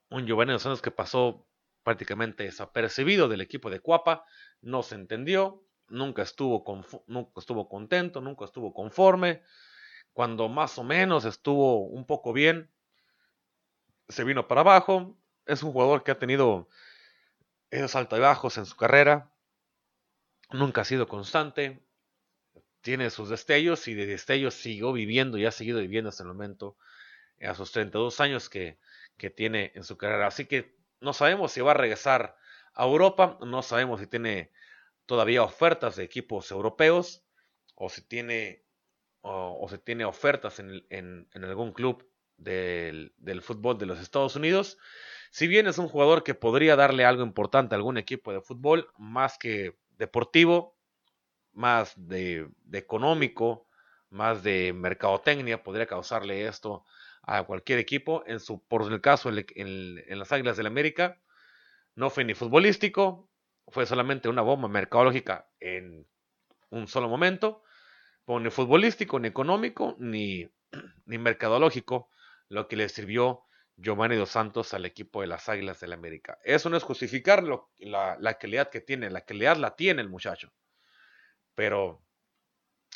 [0.09, 1.45] Un Giovanni Dos Santos que pasó
[1.83, 4.25] prácticamente desapercibido del equipo de Cuapa,
[4.61, 6.63] no se entendió, nunca estuvo,
[7.07, 9.43] nunca estuvo contento, nunca estuvo conforme.
[10.13, 12.71] Cuando más o menos estuvo un poco bien,
[14.07, 15.17] se vino para abajo.
[15.45, 16.67] Es un jugador que ha tenido
[17.69, 19.31] esos altos y bajos en su carrera.
[20.51, 21.81] Nunca ha sido constante
[22.81, 26.77] tiene sus destellos y de destellos siguió viviendo y ha seguido viviendo hasta el momento
[27.41, 28.79] a sus 32 años que,
[29.19, 30.25] que tiene en su carrera.
[30.25, 32.35] Así que no sabemos si va a regresar
[32.73, 34.51] a Europa, no sabemos si tiene
[35.05, 37.23] todavía ofertas de equipos europeos
[37.75, 38.63] o si tiene,
[39.21, 44.79] o, tiene ofertas en, en, en algún club del, del, fútbol de los Estados Unidos.
[45.29, 48.91] Si bien es un jugador que podría darle algo importante a algún equipo de fútbol,
[48.97, 50.75] más que deportivo,
[51.53, 53.67] más de, económico,
[54.09, 56.85] más de mercadotecnia, podría causarle esto
[57.37, 58.23] a cualquier equipo.
[58.25, 61.19] En su, por el caso en, las Águilas del América,
[61.95, 63.29] no fue ni futbolístico,
[63.67, 66.07] fue solamente una bomba mercadológica en
[66.69, 67.63] un solo momento,
[68.27, 70.49] ni futbolístico, ni económico, ni,
[71.05, 72.09] ni mercadológico,
[72.47, 73.43] lo que le sirvió
[73.75, 76.37] Giovanni Dos Santos al equipo de las Águilas del América.
[76.43, 80.51] Eso no es justificar la, la calidad que tiene, la calidad la tiene el muchacho
[81.59, 82.01] pero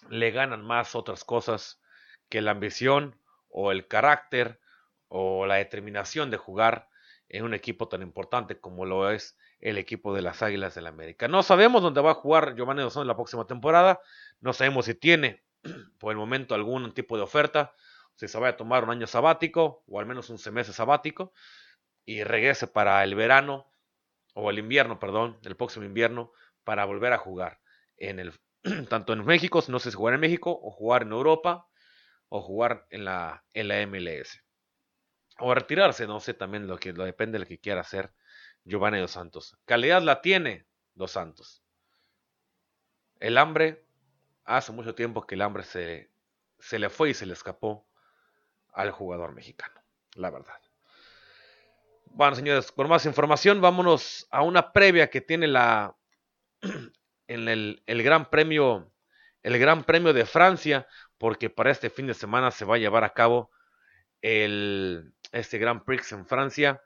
[0.08, 1.82] le ganan más otras cosas
[2.30, 3.20] que la ambición
[3.54, 4.60] o el carácter
[5.08, 6.90] o la determinación de jugar
[7.30, 10.90] en un equipo tan importante como lo es el equipo de las Águilas del la
[10.90, 11.28] América.
[11.28, 14.02] No sabemos dónde va a jugar Giovanni Dos la próxima temporada,
[14.42, 15.44] no sabemos si tiene
[16.00, 17.74] por el momento algún tipo de oferta,
[18.16, 21.32] si se va a tomar un año sabático o al menos un semestre sabático
[22.06, 23.72] y regrese para el verano
[24.34, 26.32] o el invierno, perdón, el próximo invierno
[26.64, 27.60] para volver a jugar
[27.98, 28.34] en el
[28.90, 31.68] tanto en México, no sé si jugar en México, o jugar en Europa,
[32.36, 34.44] o jugar en la, en la MLS.
[35.38, 38.12] O retirarse, no sé, también lo que lo depende de lo que quiera hacer
[38.64, 39.56] Giovanni Dos Santos.
[39.66, 40.66] Calidad la tiene
[40.96, 41.64] Dos Santos.
[43.20, 43.86] El hambre,
[44.46, 46.10] hace mucho tiempo que el hambre se,
[46.58, 47.88] se le fue y se le escapó
[48.74, 49.80] al jugador mexicano,
[50.16, 50.60] la verdad.
[52.06, 55.96] Bueno, señores, por más información, vámonos a una previa que tiene la
[57.28, 58.92] en el, el, Gran Premio,
[59.44, 60.88] el Gran Premio de Francia,
[61.24, 63.50] porque para este fin de semana se va a llevar a cabo
[64.22, 66.84] el, este Gran Prix en Francia.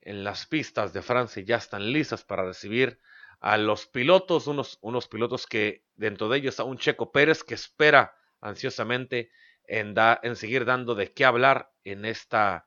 [0.00, 2.98] En las pistas de Francia ya están listas para recibir
[3.38, 7.54] a los pilotos, unos, unos pilotos que dentro de ellos está un Checo Pérez que
[7.54, 9.30] espera ansiosamente
[9.68, 12.66] en, en seguir dando de qué hablar en esta,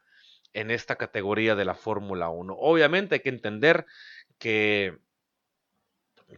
[0.53, 2.55] en esta categoría de la Fórmula 1.
[2.57, 3.85] Obviamente hay que entender
[4.37, 4.97] que,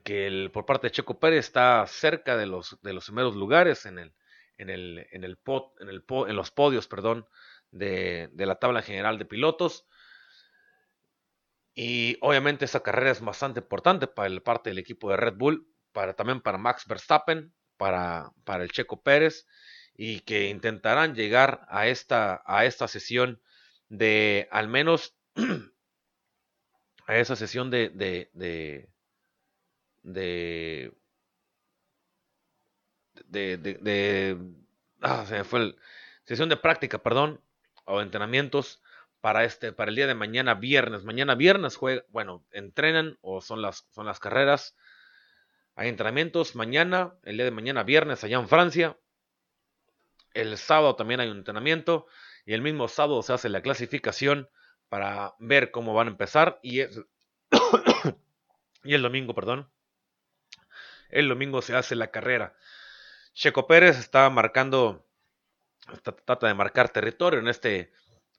[0.04, 3.86] que el, por parte de Checo Pérez está cerca de los, de los primeros lugares
[3.86, 4.14] en, el,
[4.62, 5.38] en, el, en, el
[5.80, 7.28] en, el, en los podios perdón,
[7.72, 9.88] de, de la tabla general de pilotos.
[11.74, 15.68] Y obviamente esa carrera es bastante importante para el parte del equipo de Red Bull,
[15.94, 19.48] para, también para Max Verstappen, para, para el Checo Pérez,
[19.96, 23.42] y que intentarán llegar a esta, a esta sesión
[23.90, 25.16] de al menos
[27.08, 28.90] a esa sesión de de, de,
[30.04, 30.94] de,
[33.28, 34.38] de, de
[35.02, 35.76] ah, se fue
[36.26, 37.42] sesión de práctica, perdón,
[37.86, 38.82] o entrenamientos
[39.22, 41.04] para este para el día de mañana viernes.
[41.04, 44.76] Mañana viernes bueno, entrenan o son las son las carreras.
[45.76, 48.98] Hay entrenamientos mañana, el día de mañana viernes allá en Francia.
[50.34, 52.08] El sábado también hay un entrenamiento
[52.46, 54.50] y el mismo sábado se hace la clasificación
[54.90, 56.82] para ver cómo van a empezar y,
[58.84, 59.70] y el domingo, perdón,
[61.10, 62.56] el domingo se hace la carrera.
[63.34, 65.06] Checo Pérez está marcando,
[66.26, 67.92] trata de marcar territorio en este,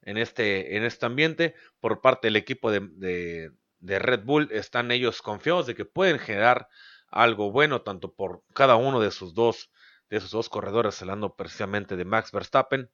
[0.02, 4.48] en este, en este ambiente por parte del equipo de, de, Red Bull.
[4.52, 6.68] Están ellos confiados de que pueden generar
[7.08, 9.70] algo bueno tanto por cada uno de sus dos
[10.08, 12.90] de esos dos corredores, hablando precisamente de Max Verstappen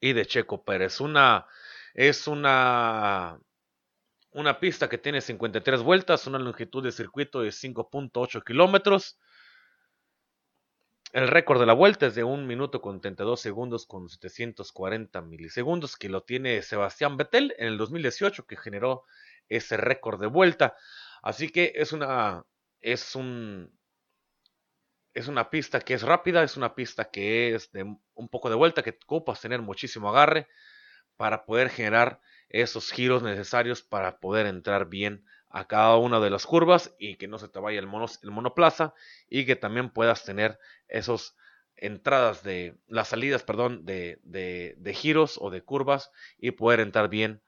[0.00, 1.02] y de Checo Pérez.
[1.02, 1.46] Una,
[1.92, 3.38] es una,
[4.30, 9.18] una pista que tiene 53 vueltas, una longitud de circuito de 5.8 kilómetros.
[11.12, 15.96] El récord de la vuelta es de 1 minuto con 32 segundos con 740 milisegundos,
[15.96, 19.04] que lo tiene Sebastián Vettel en el 2018, que generó
[19.48, 20.76] ese récord de vuelta.
[21.22, 22.44] Así que es una,
[22.82, 23.72] es un,
[25.14, 27.84] es una pista que es rápida, es una pista que es de
[28.14, 30.46] un poco de vuelta, que ocupas tener muchísimo agarre
[31.16, 36.46] para poder generar esos giros necesarios para poder entrar bien a cada una de las
[36.46, 37.88] curvas y que no se te vaya el,
[38.22, 38.94] el monoplaza
[39.28, 41.36] y que también puedas tener esas
[41.76, 47.42] entradas de las salidas, perdón, de, de, giros o de curvas y poder entrar bien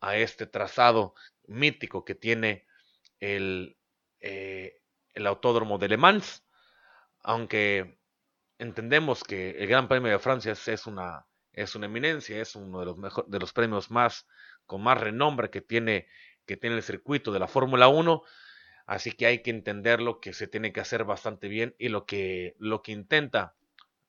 [0.00, 1.14] a este trazado
[1.46, 2.66] mítico que tiene
[3.18, 3.76] el,
[4.20, 4.80] eh,
[5.14, 6.44] el autódromo de Le Mans
[7.22, 7.98] aunque
[8.58, 12.86] entendemos que el Gran Premio de Francia es una, es una eminencia, es uno de
[12.86, 14.26] los, mejor, de los premios más
[14.66, 16.06] con más renombre que tiene,
[16.50, 18.24] que tiene el circuito de la Fórmula 1,
[18.86, 22.06] así que hay que entender lo que se tiene que hacer bastante bien y lo
[22.06, 23.54] que, lo que intenta,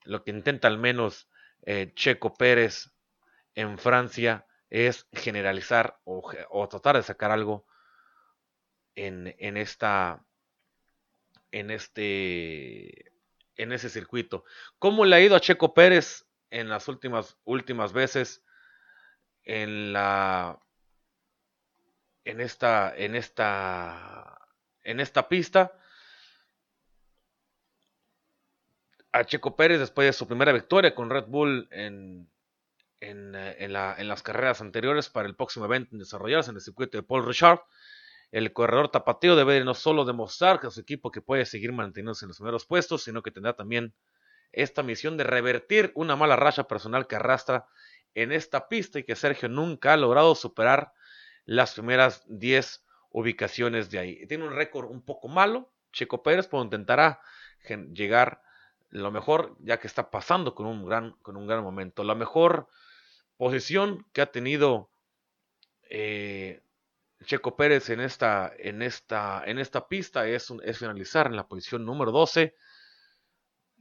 [0.06, 1.30] lo que intenta al menos
[1.68, 2.90] eh, Checo Pérez
[3.54, 7.68] en Francia es generalizar o, o tratar de sacar algo
[8.96, 10.26] en, en esta
[11.52, 13.12] en este
[13.56, 14.46] en ese circuito.
[14.80, 18.44] ¿Cómo le ha ido a Checo Pérez en las últimas últimas veces
[19.44, 20.60] en la
[22.26, 24.40] en esta en esta
[24.84, 25.74] en esta pista?
[29.14, 32.30] A Checo Pérez después de su primera victoria con Red Bull en,
[33.02, 36.98] en, la, en las carreras anteriores para el próximo evento en desarrollarse en el circuito
[36.98, 37.60] de Paul Richard
[38.32, 42.30] el corredor tapateo debe no solo demostrar que su equipo que puede seguir manteniéndose en
[42.30, 43.94] los primeros puestos, sino que tendrá también
[44.54, 47.68] esta misión de revertir una mala racha personal que arrastra
[48.16, 50.94] en esta pista y que Sergio nunca ha logrado superar
[51.46, 54.28] las primeras 10 ubicaciones de ahí.
[54.28, 57.22] Tiene un récord un poco malo, Checo Pérez, pero intentará
[57.94, 58.42] llegar
[58.90, 62.04] lo mejor, ya que está pasando con un gran, con un gran momento.
[62.04, 62.68] La mejor
[63.38, 64.90] posición que ha tenido
[65.90, 66.62] eh,
[67.26, 71.86] Checo Pérez en esta, en esta, en esta pista es, es finalizar en la posición
[71.86, 72.56] número 12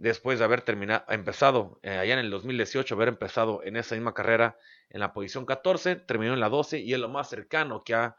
[0.01, 4.15] después de haber terminado, empezado eh, allá en el 2018, haber empezado en esa misma
[4.15, 4.57] carrera
[4.89, 8.17] en la posición 14, terminó en la 12 y es lo más cercano que ha,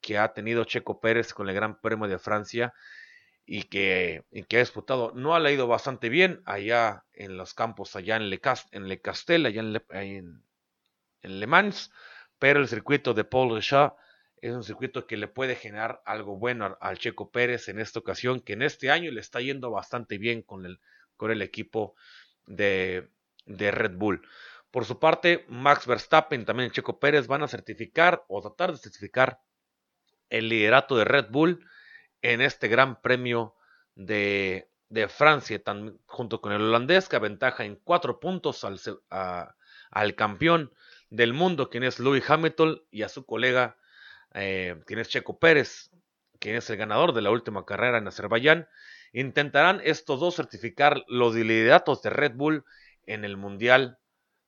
[0.00, 2.72] que ha tenido Checo Pérez con el Gran Premio de Francia
[3.44, 5.10] y que, que ha disputado.
[5.16, 9.44] No ha leído bastante bien allá en los campos, allá en Le, en Le Castel,
[9.44, 10.44] allá en Le, en,
[11.22, 11.90] en Le Mans,
[12.38, 13.94] pero el circuito de Paul Richard
[14.40, 18.40] es un circuito que le puede generar algo bueno al Checo Pérez en esta ocasión,
[18.40, 20.78] que en este año le está yendo bastante bien con el,
[21.30, 21.94] el equipo
[22.46, 23.10] de,
[23.46, 24.26] de Red Bull.
[24.70, 29.40] Por su parte, Max Verstappen también Checo Pérez van a certificar o tratar de certificar
[30.30, 31.64] el liderato de Red Bull
[32.22, 33.54] en este gran premio
[33.94, 34.68] de,
[35.08, 35.60] Francia,
[36.06, 38.80] junto con el holandés que aventaja en cuatro puntos al,
[39.90, 40.72] al campeón
[41.10, 43.76] del mundo, quien es Louis Hamilton, y a su colega,
[44.32, 45.90] eh, quien es Checo Pérez,
[46.40, 48.68] quien es el ganador de la última carrera en Azerbaiyán.
[49.14, 52.64] Intentarán estos dos certificar los lideratos de Red Bull
[53.06, 53.98] en el Mundial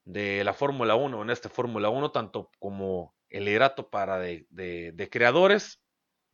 [0.05, 5.81] de la Fórmula 1, en este Fórmula 1, tanto como el liderato para de, creadores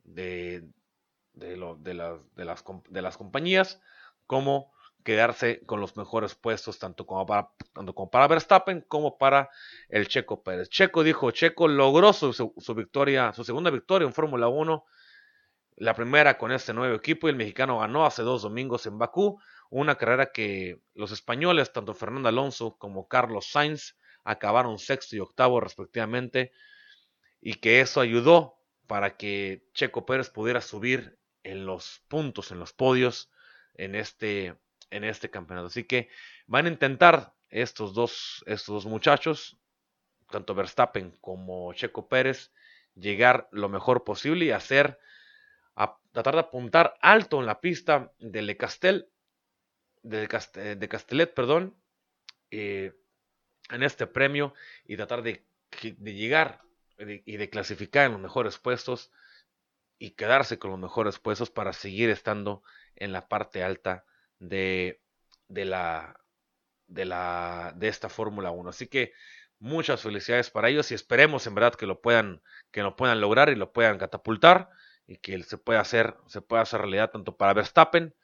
[0.03, 0.67] de,
[1.33, 3.79] de, las, de, las, de las compañías,
[4.25, 4.73] como
[5.03, 9.51] quedarse con los mejores puestos, tanto como para, tanto como para Verstappen como para
[9.89, 10.69] el Checo Pérez.
[10.69, 14.83] Checo dijo, Checo logró su, su victoria, su segunda victoria en Fórmula 1,
[15.75, 19.39] la primera con este nuevo equipo y el mexicano ganó hace dos domingos en Bakú,
[19.69, 25.59] una carrera que los españoles, tanto Fernando Alonso como Carlos Sainz, acabaron sexto y octavo
[25.59, 26.51] respectivamente,
[27.41, 28.55] y que eso ayudó
[28.87, 33.31] para que Checo Pérez pudiera subir en los puntos, en los podios
[33.73, 34.55] en este,
[34.89, 35.67] en este campeonato.
[35.67, 36.09] Así que
[36.47, 39.57] van a intentar estos dos, estos dos muchachos,
[40.29, 42.51] tanto Verstappen como Checo Pérez,
[42.95, 44.99] llegar lo mejor posible y hacer,
[45.75, 49.09] a, tratar de apuntar alto en la pista de Le Castel
[50.03, 51.75] de, Castellet, perdón,
[52.51, 52.93] eh,
[53.69, 54.53] en este premio
[54.85, 55.45] y tratar de,
[55.79, 56.61] llegar
[56.97, 59.11] y de clasificar en los mejores puestos
[59.97, 62.63] y quedarse con los mejores puestos para seguir estando
[62.95, 64.05] en la parte alta
[64.39, 65.01] de,
[65.47, 66.19] de la
[66.87, 68.69] de la de esta Fórmula 1.
[68.69, 69.13] Así que
[69.59, 73.49] muchas felicidades para ellos y esperemos en verdad que lo puedan que lo puedan lograr
[73.49, 74.69] y lo puedan catapultar
[75.07, 78.15] y que se pueda hacer se pueda hacer realidad tanto para Verstappen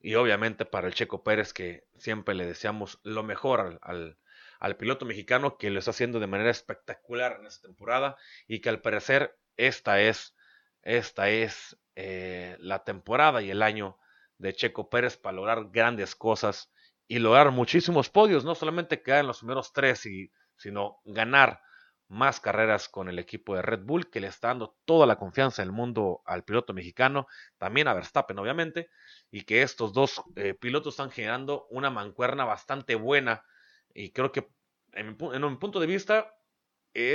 [0.00, 5.56] y obviamente para el Checo Pérez, que siempre le deseamos lo mejor al, piloto mexicano,
[5.58, 8.16] que lo está haciendo de manera espectacular en esta temporada
[8.46, 10.36] y que al parecer esta es,
[10.82, 13.98] esta es eh, la temporada y el año
[14.38, 16.70] de Checo Pérez para lograr grandes cosas
[17.08, 21.60] y lograr muchísimos podios, no solamente quedar en los primeros tres, y, sino ganar
[22.08, 25.62] más carreras con el equipo de Red Bull, que le está dando toda la confianza
[25.62, 27.26] del mundo al piloto mexicano,
[27.58, 28.88] también a Verstappen, obviamente,
[29.30, 33.44] y que estos dos eh, pilotos están generando una mancuerna bastante buena.
[33.92, 34.48] Y creo que,
[34.92, 36.32] en, un punto de vista,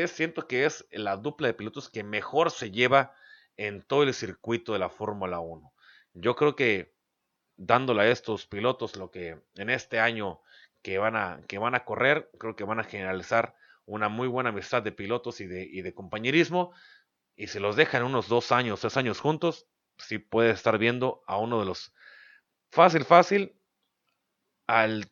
[0.08, 3.14] siento que es la dupla de pilotos que mejor se lleva
[3.58, 5.74] en todo el circuito de la Fórmula 1.
[6.14, 6.94] Yo creo que
[7.56, 10.42] dándole a estos pilotos lo que en este año
[10.82, 13.56] que van a, que van a correr, creo que van a generalizar
[13.86, 16.74] una muy buena amistad de pilotos y de, compañerismo.
[17.36, 19.68] Y si los dejan unos dos años, tres años juntos,
[19.98, 21.94] sí puede estar viendo a uno de los
[22.70, 23.56] fácil, fácil,
[24.68, 25.12] al,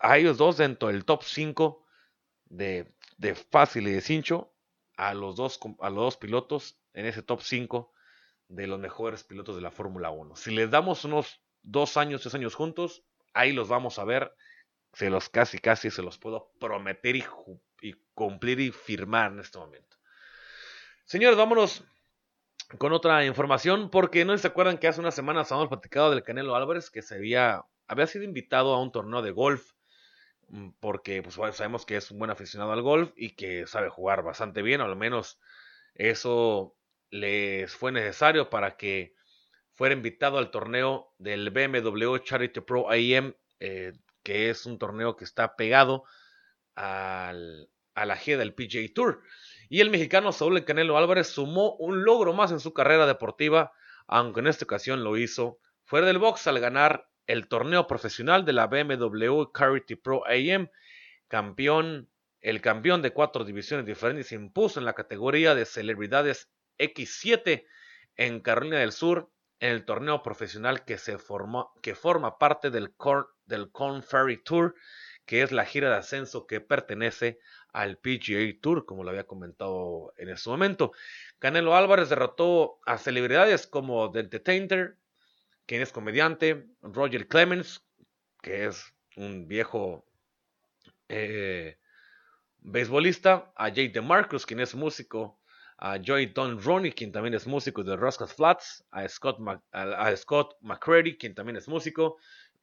[0.00, 1.84] a ellos dos dentro del top 5
[2.46, 4.52] de, de, fácil y de cincho,
[4.96, 7.92] a los, dos, a los dos pilotos en ese top 5
[8.48, 10.36] de los mejores pilotos de la Fórmula 1.
[10.36, 14.34] Si les damos unos dos años, tres años juntos, ahí los vamos a ver
[14.92, 17.24] se los casi, casi se los puedo prometer y,
[18.14, 19.96] cumplir y firmar en este momento.
[21.04, 21.84] Señores, vámonos
[22.78, 26.54] con otra información, porque no se acuerdan que hace unas semanas habíamos platicado del Canelo
[26.54, 29.72] Álvarez, que se había, había sido invitado a un torneo de golf,
[30.48, 34.22] mm, porque pues, sabemos que es un buen aficionado al golf y que sabe jugar
[34.22, 35.40] bastante bien, o al menos
[35.94, 36.76] eso
[37.10, 39.14] les fue necesario para que
[39.72, 43.34] fuera invitado al torneo del BMW Charity Pro AM
[44.22, 46.04] que es un torneo que está pegado
[46.74, 49.22] al, a la G del PGA Tour.
[49.68, 53.72] Y el mexicano Saúl Canelo Álvarez sumó un logro más en su carrera deportiva,
[54.06, 58.52] aunque en esta ocasión lo hizo fuera del box al ganar el torneo profesional de
[58.52, 60.68] la BMW Charity Pro AM.
[61.28, 62.10] Campeón,
[62.40, 67.66] el campeón de cuatro divisiones diferentes se impuso en la categoría de celebridades X7
[68.16, 72.94] en Carolina del Sur en el torneo profesional que, se formó, que forma parte del,
[73.50, 74.74] del Corn Ferry Tour,
[75.26, 77.38] que es la gira de ascenso que pertenece
[77.72, 80.92] al PGA Tour, como lo había comentado en ese momento.
[81.38, 84.96] Canelo Álvarez derrotó a celebridades como The Entertainer,
[85.66, 87.84] quien es comediante, Roger Clemens,
[88.42, 90.06] que es un viejo
[91.08, 91.78] eh,
[92.58, 95.40] beisbolista, a Jay DeMarcus, quien es músico
[95.80, 99.38] a Joy Don Ronnie, quien también es músico de Roscoe Flats, a Scott,
[99.72, 102.18] a, Scott McCready, quien también es músico,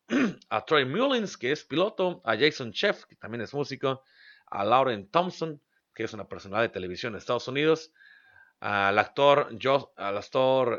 [0.49, 4.03] a Troy Mullins, que es piloto, a Jason Chef, que también es músico,
[4.45, 5.62] a Lauren Thompson,
[5.93, 7.91] que es una personalidad de televisión en Estados Unidos,
[8.60, 9.49] al actor,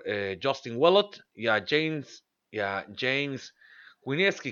[0.04, 2.24] eh, Justin Willott y a James,
[2.96, 3.54] James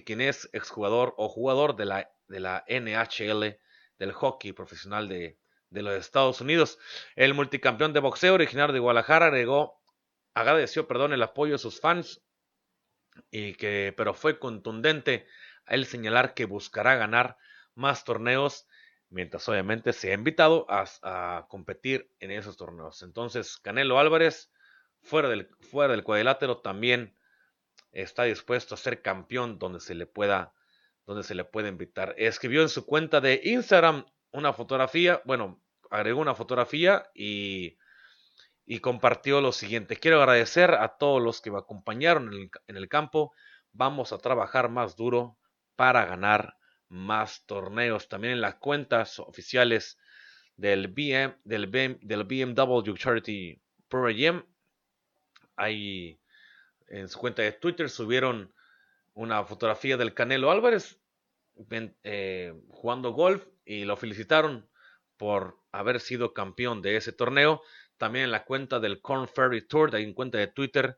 [0.04, 3.58] quien es exjugador o jugador de la, de NHL,
[3.98, 5.38] del hockey profesional de,
[5.70, 6.78] de los Estados Unidos.
[7.14, 9.80] El multicampeón de boxeo originario de Guadalajara agregó,
[10.34, 12.22] agradeció perdón, el apoyo de sus fans,
[13.30, 15.26] y que, pero fue contundente
[15.64, 17.36] al señalar que buscará ganar
[17.74, 18.66] más torneos,
[19.08, 23.02] mientras obviamente se ha invitado a, competir en esos torneos.
[23.02, 24.50] Entonces, Canelo Álvarez,
[25.02, 27.16] fuera del, fuera del cuadrilátero, también
[27.92, 30.52] está dispuesto a ser campeón donde se le pueda
[31.06, 32.14] donde se le invitar.
[32.18, 37.78] Escribió en su cuenta de Instagram una fotografía, bueno, agregó una fotografía y,
[38.66, 39.96] y compartió lo siguiente.
[39.96, 43.32] Quiero agradecer a todos los que me acompañaron en el, campo.
[43.72, 45.38] Vamos a trabajar más duro
[45.76, 46.56] para ganar
[46.88, 48.08] más torneos.
[48.08, 49.98] También en las cuentas oficiales
[50.56, 54.44] del, BM, del, BM, del BMW Charity Program,
[55.54, 56.18] hay
[56.88, 58.52] en su cuenta de Twitter subieron
[59.14, 61.00] una fotografía del Canelo Álvarez
[62.02, 64.68] eh, jugando golf y lo felicitaron
[65.16, 67.62] por haber sido campeón de ese torneo.
[67.98, 70.96] También en la cuenta del Corn Ferry Tour, de en cuenta de Twitter,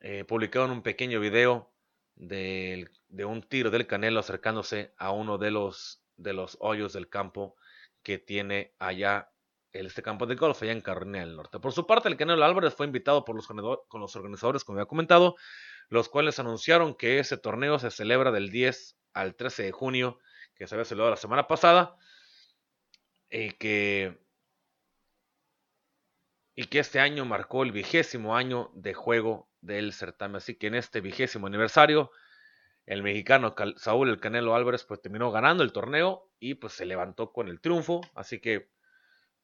[0.00, 1.72] eh, publicaron un pequeño video
[2.14, 7.08] de, de, un tiro del Canelo acercándose a uno de los, de los hoyos del
[7.08, 7.56] campo
[8.02, 9.30] que tiene allá
[9.72, 11.60] este campo de golf allá en Carolina del Norte.
[11.60, 14.88] Por su parte, el Canelo Álvarez fue invitado por los, con los organizadores, como había
[14.88, 15.36] comentado,
[15.88, 20.18] los cuales anunciaron que ese torneo se celebra del 10 al 13 de junio,
[20.54, 21.96] que se había celebrado la semana pasada,
[23.30, 24.18] y que,
[26.60, 30.36] y que este año marcó el vigésimo año de juego del certamen.
[30.36, 32.10] Así que en este vigésimo aniversario,
[32.84, 37.32] el mexicano Saúl El Canelo Álvarez pues terminó ganando el torneo y pues se levantó
[37.32, 38.02] con el triunfo.
[38.14, 38.68] Así que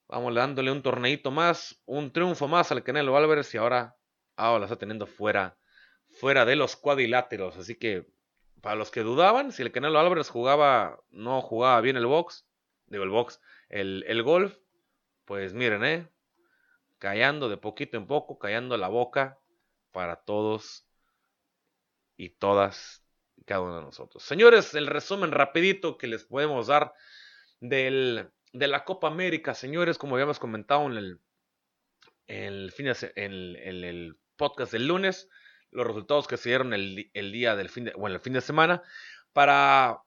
[0.08, 3.96] vamos dándole un torneito más, un triunfo más al Canelo Álvarez y ahora,
[4.36, 5.56] ahora la está teniendo fuera,
[6.10, 7.56] fuera de los cuadriláteros.
[7.56, 8.06] Así que
[8.60, 12.46] para los que dudaban, si el Canelo Álvarez jugaba, no jugaba bien el box,
[12.88, 13.40] digo el box,
[13.70, 14.58] el, el golf,
[15.24, 16.10] pues miren, eh,
[16.98, 19.38] callando de poquito en poco, callando la boca
[19.92, 20.86] para todos
[22.16, 23.04] y todas
[23.44, 24.22] cada uno de nosotros.
[24.22, 26.92] Señores, el resumen rapidito que les podemos dar
[27.60, 31.20] del, de la Copa América, señores, como habíamos comentado en el,
[32.26, 35.28] el, fin en el podcast del lunes,
[35.70, 38.40] los resultados que se dieron el, el día del fin de, bueno, el fin de
[38.40, 38.82] semana.
[39.32, 40.02] Para,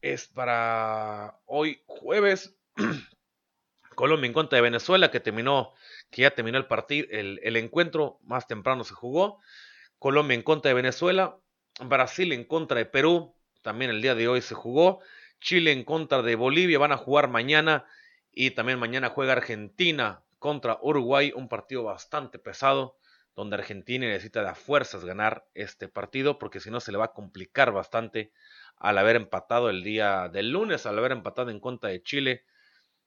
[0.00, 2.56] es para hoy jueves,
[3.94, 5.72] Colombia en contra de Venezuela, que terminó,
[6.10, 9.40] que ya terminó el partido, el, el encuentro más temprano se jugó.
[9.98, 11.38] Colombia en contra de Venezuela,
[11.80, 15.00] Brasil en contra de Perú, también el día de hoy se jugó.
[15.40, 17.86] Chile en contra de Bolivia, van a jugar mañana
[18.30, 22.96] y también mañana juega Argentina contra Uruguay, un partido bastante pesado
[23.34, 27.12] donde Argentina necesita de fuerzas ganar este partido, porque si no se le va a
[27.12, 28.32] complicar bastante
[28.76, 32.44] al haber empatado el día del lunes, al haber empatado en contra de Chile,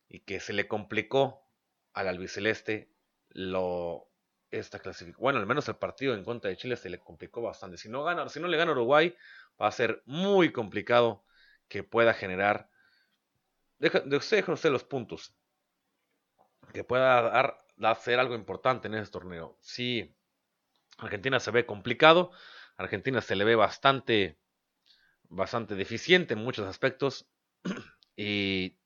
[0.10, 1.48] y que se le complicó
[1.94, 2.92] al albiceleste
[3.30, 4.10] lo
[4.52, 5.22] esta clasificación.
[5.22, 7.78] Bueno, al menos el partido en contra de Chile se le complicó bastante.
[7.78, 9.16] Si no gana, si no le gana Uruguay,
[9.62, 11.24] va a ser muy complicado
[11.68, 12.70] que pueda generar.
[13.80, 15.36] Deja, de usted, los puntos.
[16.74, 19.58] Que pueda dar, hacer algo importante en ese torneo.
[19.62, 20.16] Sí,
[20.98, 22.32] Argentina se ve complicado,
[22.78, 24.40] Argentina se le ve bastante,
[25.24, 27.28] bastante deficiente en muchos aspectos
[28.16, 28.78] y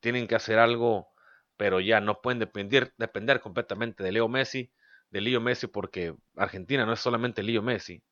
[0.00, 1.08] tienen que hacer algo,
[1.56, 4.72] pero ya no pueden depender, depender completamente de Leo Messi,
[5.10, 8.02] de Leo Messi, porque Argentina no es solamente Leo Messi.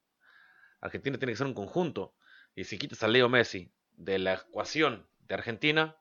[0.80, 2.14] Argentina tiene que ser un conjunto.
[2.54, 5.96] Y si quitas a Leo Messi de la ecuación de Argentina,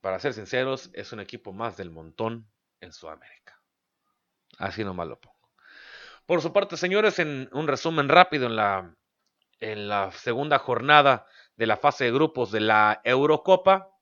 [0.00, 2.46] para ser sinceros, es un equipo más del montón
[2.80, 3.60] en Sudamérica.
[4.58, 5.34] Así nomás lo pongo.
[6.26, 8.94] Por su parte, señores, en un resumen rápido en la,
[9.60, 11.26] en la segunda jornada
[11.56, 13.93] de la fase de grupos de la Eurocopa,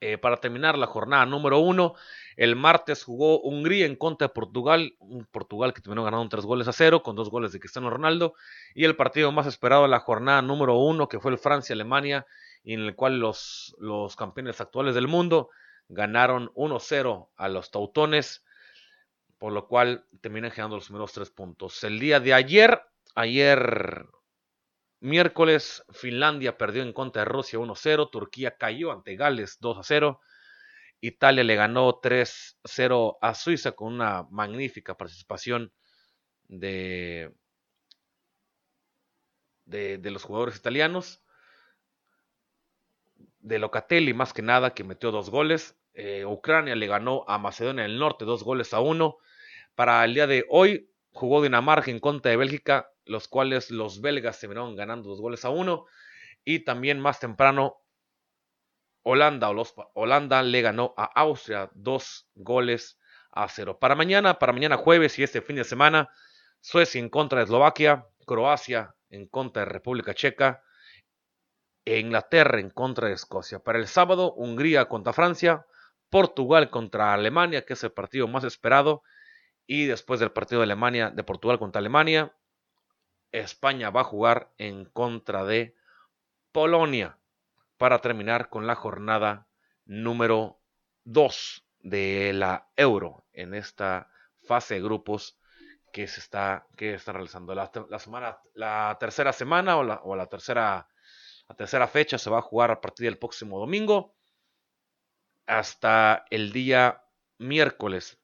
[0.00, 1.94] eh, para terminar la jornada número uno,
[2.36, 6.68] el martes jugó Hungría en contra de Portugal, un Portugal que terminó ganando tres goles
[6.68, 8.34] a cero, con dos goles de Cristiano Ronaldo,
[8.74, 12.26] y el partido más esperado de la jornada número uno, que fue el Francia-Alemania,
[12.64, 15.50] en el cual los, los campeones actuales del mundo
[15.88, 18.44] ganaron 1-0 a los tautones
[19.38, 21.82] por lo cual terminan generando los primeros tres puntos.
[21.84, 22.82] El día de ayer,
[23.14, 24.06] ayer
[25.00, 30.18] miércoles, Finlandia perdió en contra de Rusia 1-0, Turquía cayó ante Gales 2-0,
[31.00, 35.72] Italia le ganó 3-0 a Suiza con una magnífica participación
[36.48, 37.32] de,
[39.68, 41.22] de, los jugadores italianos.
[43.40, 45.76] De Locatelli más que nada, que metió dos goles.
[45.94, 49.18] Eh, Ucrania le ganó a Macedonia del Norte dos goles a uno.
[49.74, 52.90] Para el día de hoy jugó Dinamarca en contra de Bélgica.
[53.08, 55.86] Los cuales los belgas se vieron ganando dos goles a uno.
[56.44, 57.78] Y también más temprano,
[59.02, 59.50] Holanda,
[59.94, 62.98] Holanda le ganó a Austria dos goles
[63.32, 63.78] a cero.
[63.78, 66.10] Para mañana, para mañana jueves y este fin de semana,
[66.60, 70.62] Suecia en contra de Eslovaquia, Croacia en contra de República Checa,
[71.88, 73.60] e Inglaterra en contra de Escocia.
[73.60, 75.66] Para el sábado, Hungría contra Francia,
[76.10, 79.02] Portugal contra Alemania, que es el partido más esperado,
[79.66, 82.36] y después del partido de Alemania, de Portugal contra Alemania,
[83.32, 85.74] España va a jugar en contra de
[86.52, 87.18] Polonia
[87.76, 89.46] para terminar con la jornada
[89.84, 90.58] número
[91.04, 94.10] 2 de la Euro en esta
[94.42, 95.38] fase de grupos
[95.92, 97.54] que se está, que realizando.
[97.54, 100.88] La, semana, la tercera semana o la, o la, tercera,
[101.48, 104.14] la tercera fecha se va a jugar a partir del próximo domingo
[105.46, 107.04] hasta el día
[107.38, 108.18] miércoles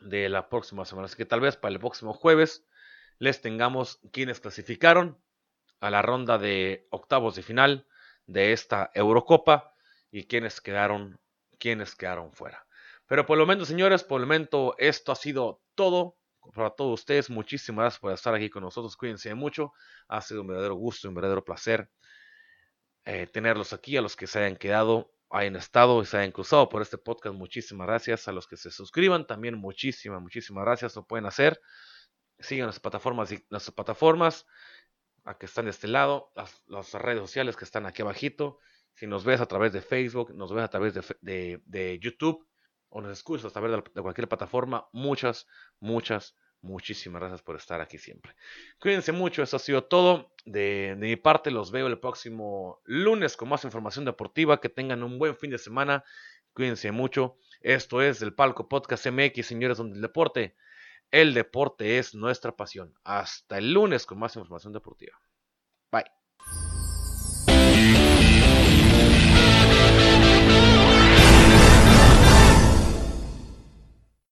[0.00, 1.06] de la próxima semana.
[1.06, 2.66] Así que tal vez para el próximo jueves
[3.18, 5.18] les tengamos quienes clasificaron
[5.80, 7.86] a la ronda de octavos de final
[8.26, 9.74] de esta Eurocopa
[10.10, 11.20] y quienes quedaron,
[11.58, 12.66] quienes quedaron fuera.
[13.06, 16.16] Pero por lo menos, señores, por el momento esto ha sido todo
[16.54, 17.30] para todos ustedes.
[17.30, 18.96] Muchísimas gracias por estar aquí con nosotros.
[18.96, 19.72] Cuídense mucho.
[20.08, 21.90] Ha sido un verdadero gusto, un verdadero placer
[23.04, 23.96] eh, tenerlos aquí.
[23.96, 27.36] A los que se hayan quedado, hayan estado y se hayan cruzado por este podcast,
[27.36, 28.28] muchísimas gracias.
[28.28, 30.96] A los que se suscriban, también muchísimas, muchísimas gracias.
[30.96, 31.60] Lo pueden hacer.
[32.38, 34.46] Sigan las plataformas, las plataformas
[35.26, 38.58] a que están de este lado, las, redes sociales que están aquí abajito.
[38.94, 42.46] Si nos ves a través de Facebook, nos ves a través de, YouTube
[42.88, 45.48] o nos escuchas a través de, cualquier plataforma, muchas,
[45.80, 48.36] muchas, muchísimas gracias por estar aquí siempre.
[48.78, 50.32] Cuídense mucho, eso ha sido todo.
[50.44, 54.60] De, de, mi parte, los veo el próximo lunes con más información deportiva.
[54.60, 56.04] Que tengan un buen fin de semana.
[56.54, 57.36] Cuídense mucho.
[57.60, 60.54] Esto es el Palco Podcast MX, señores, donde el deporte
[61.10, 62.94] el deporte es nuestra pasión.
[63.04, 65.20] Hasta el lunes con más información deportiva.
[65.92, 66.25] Bye.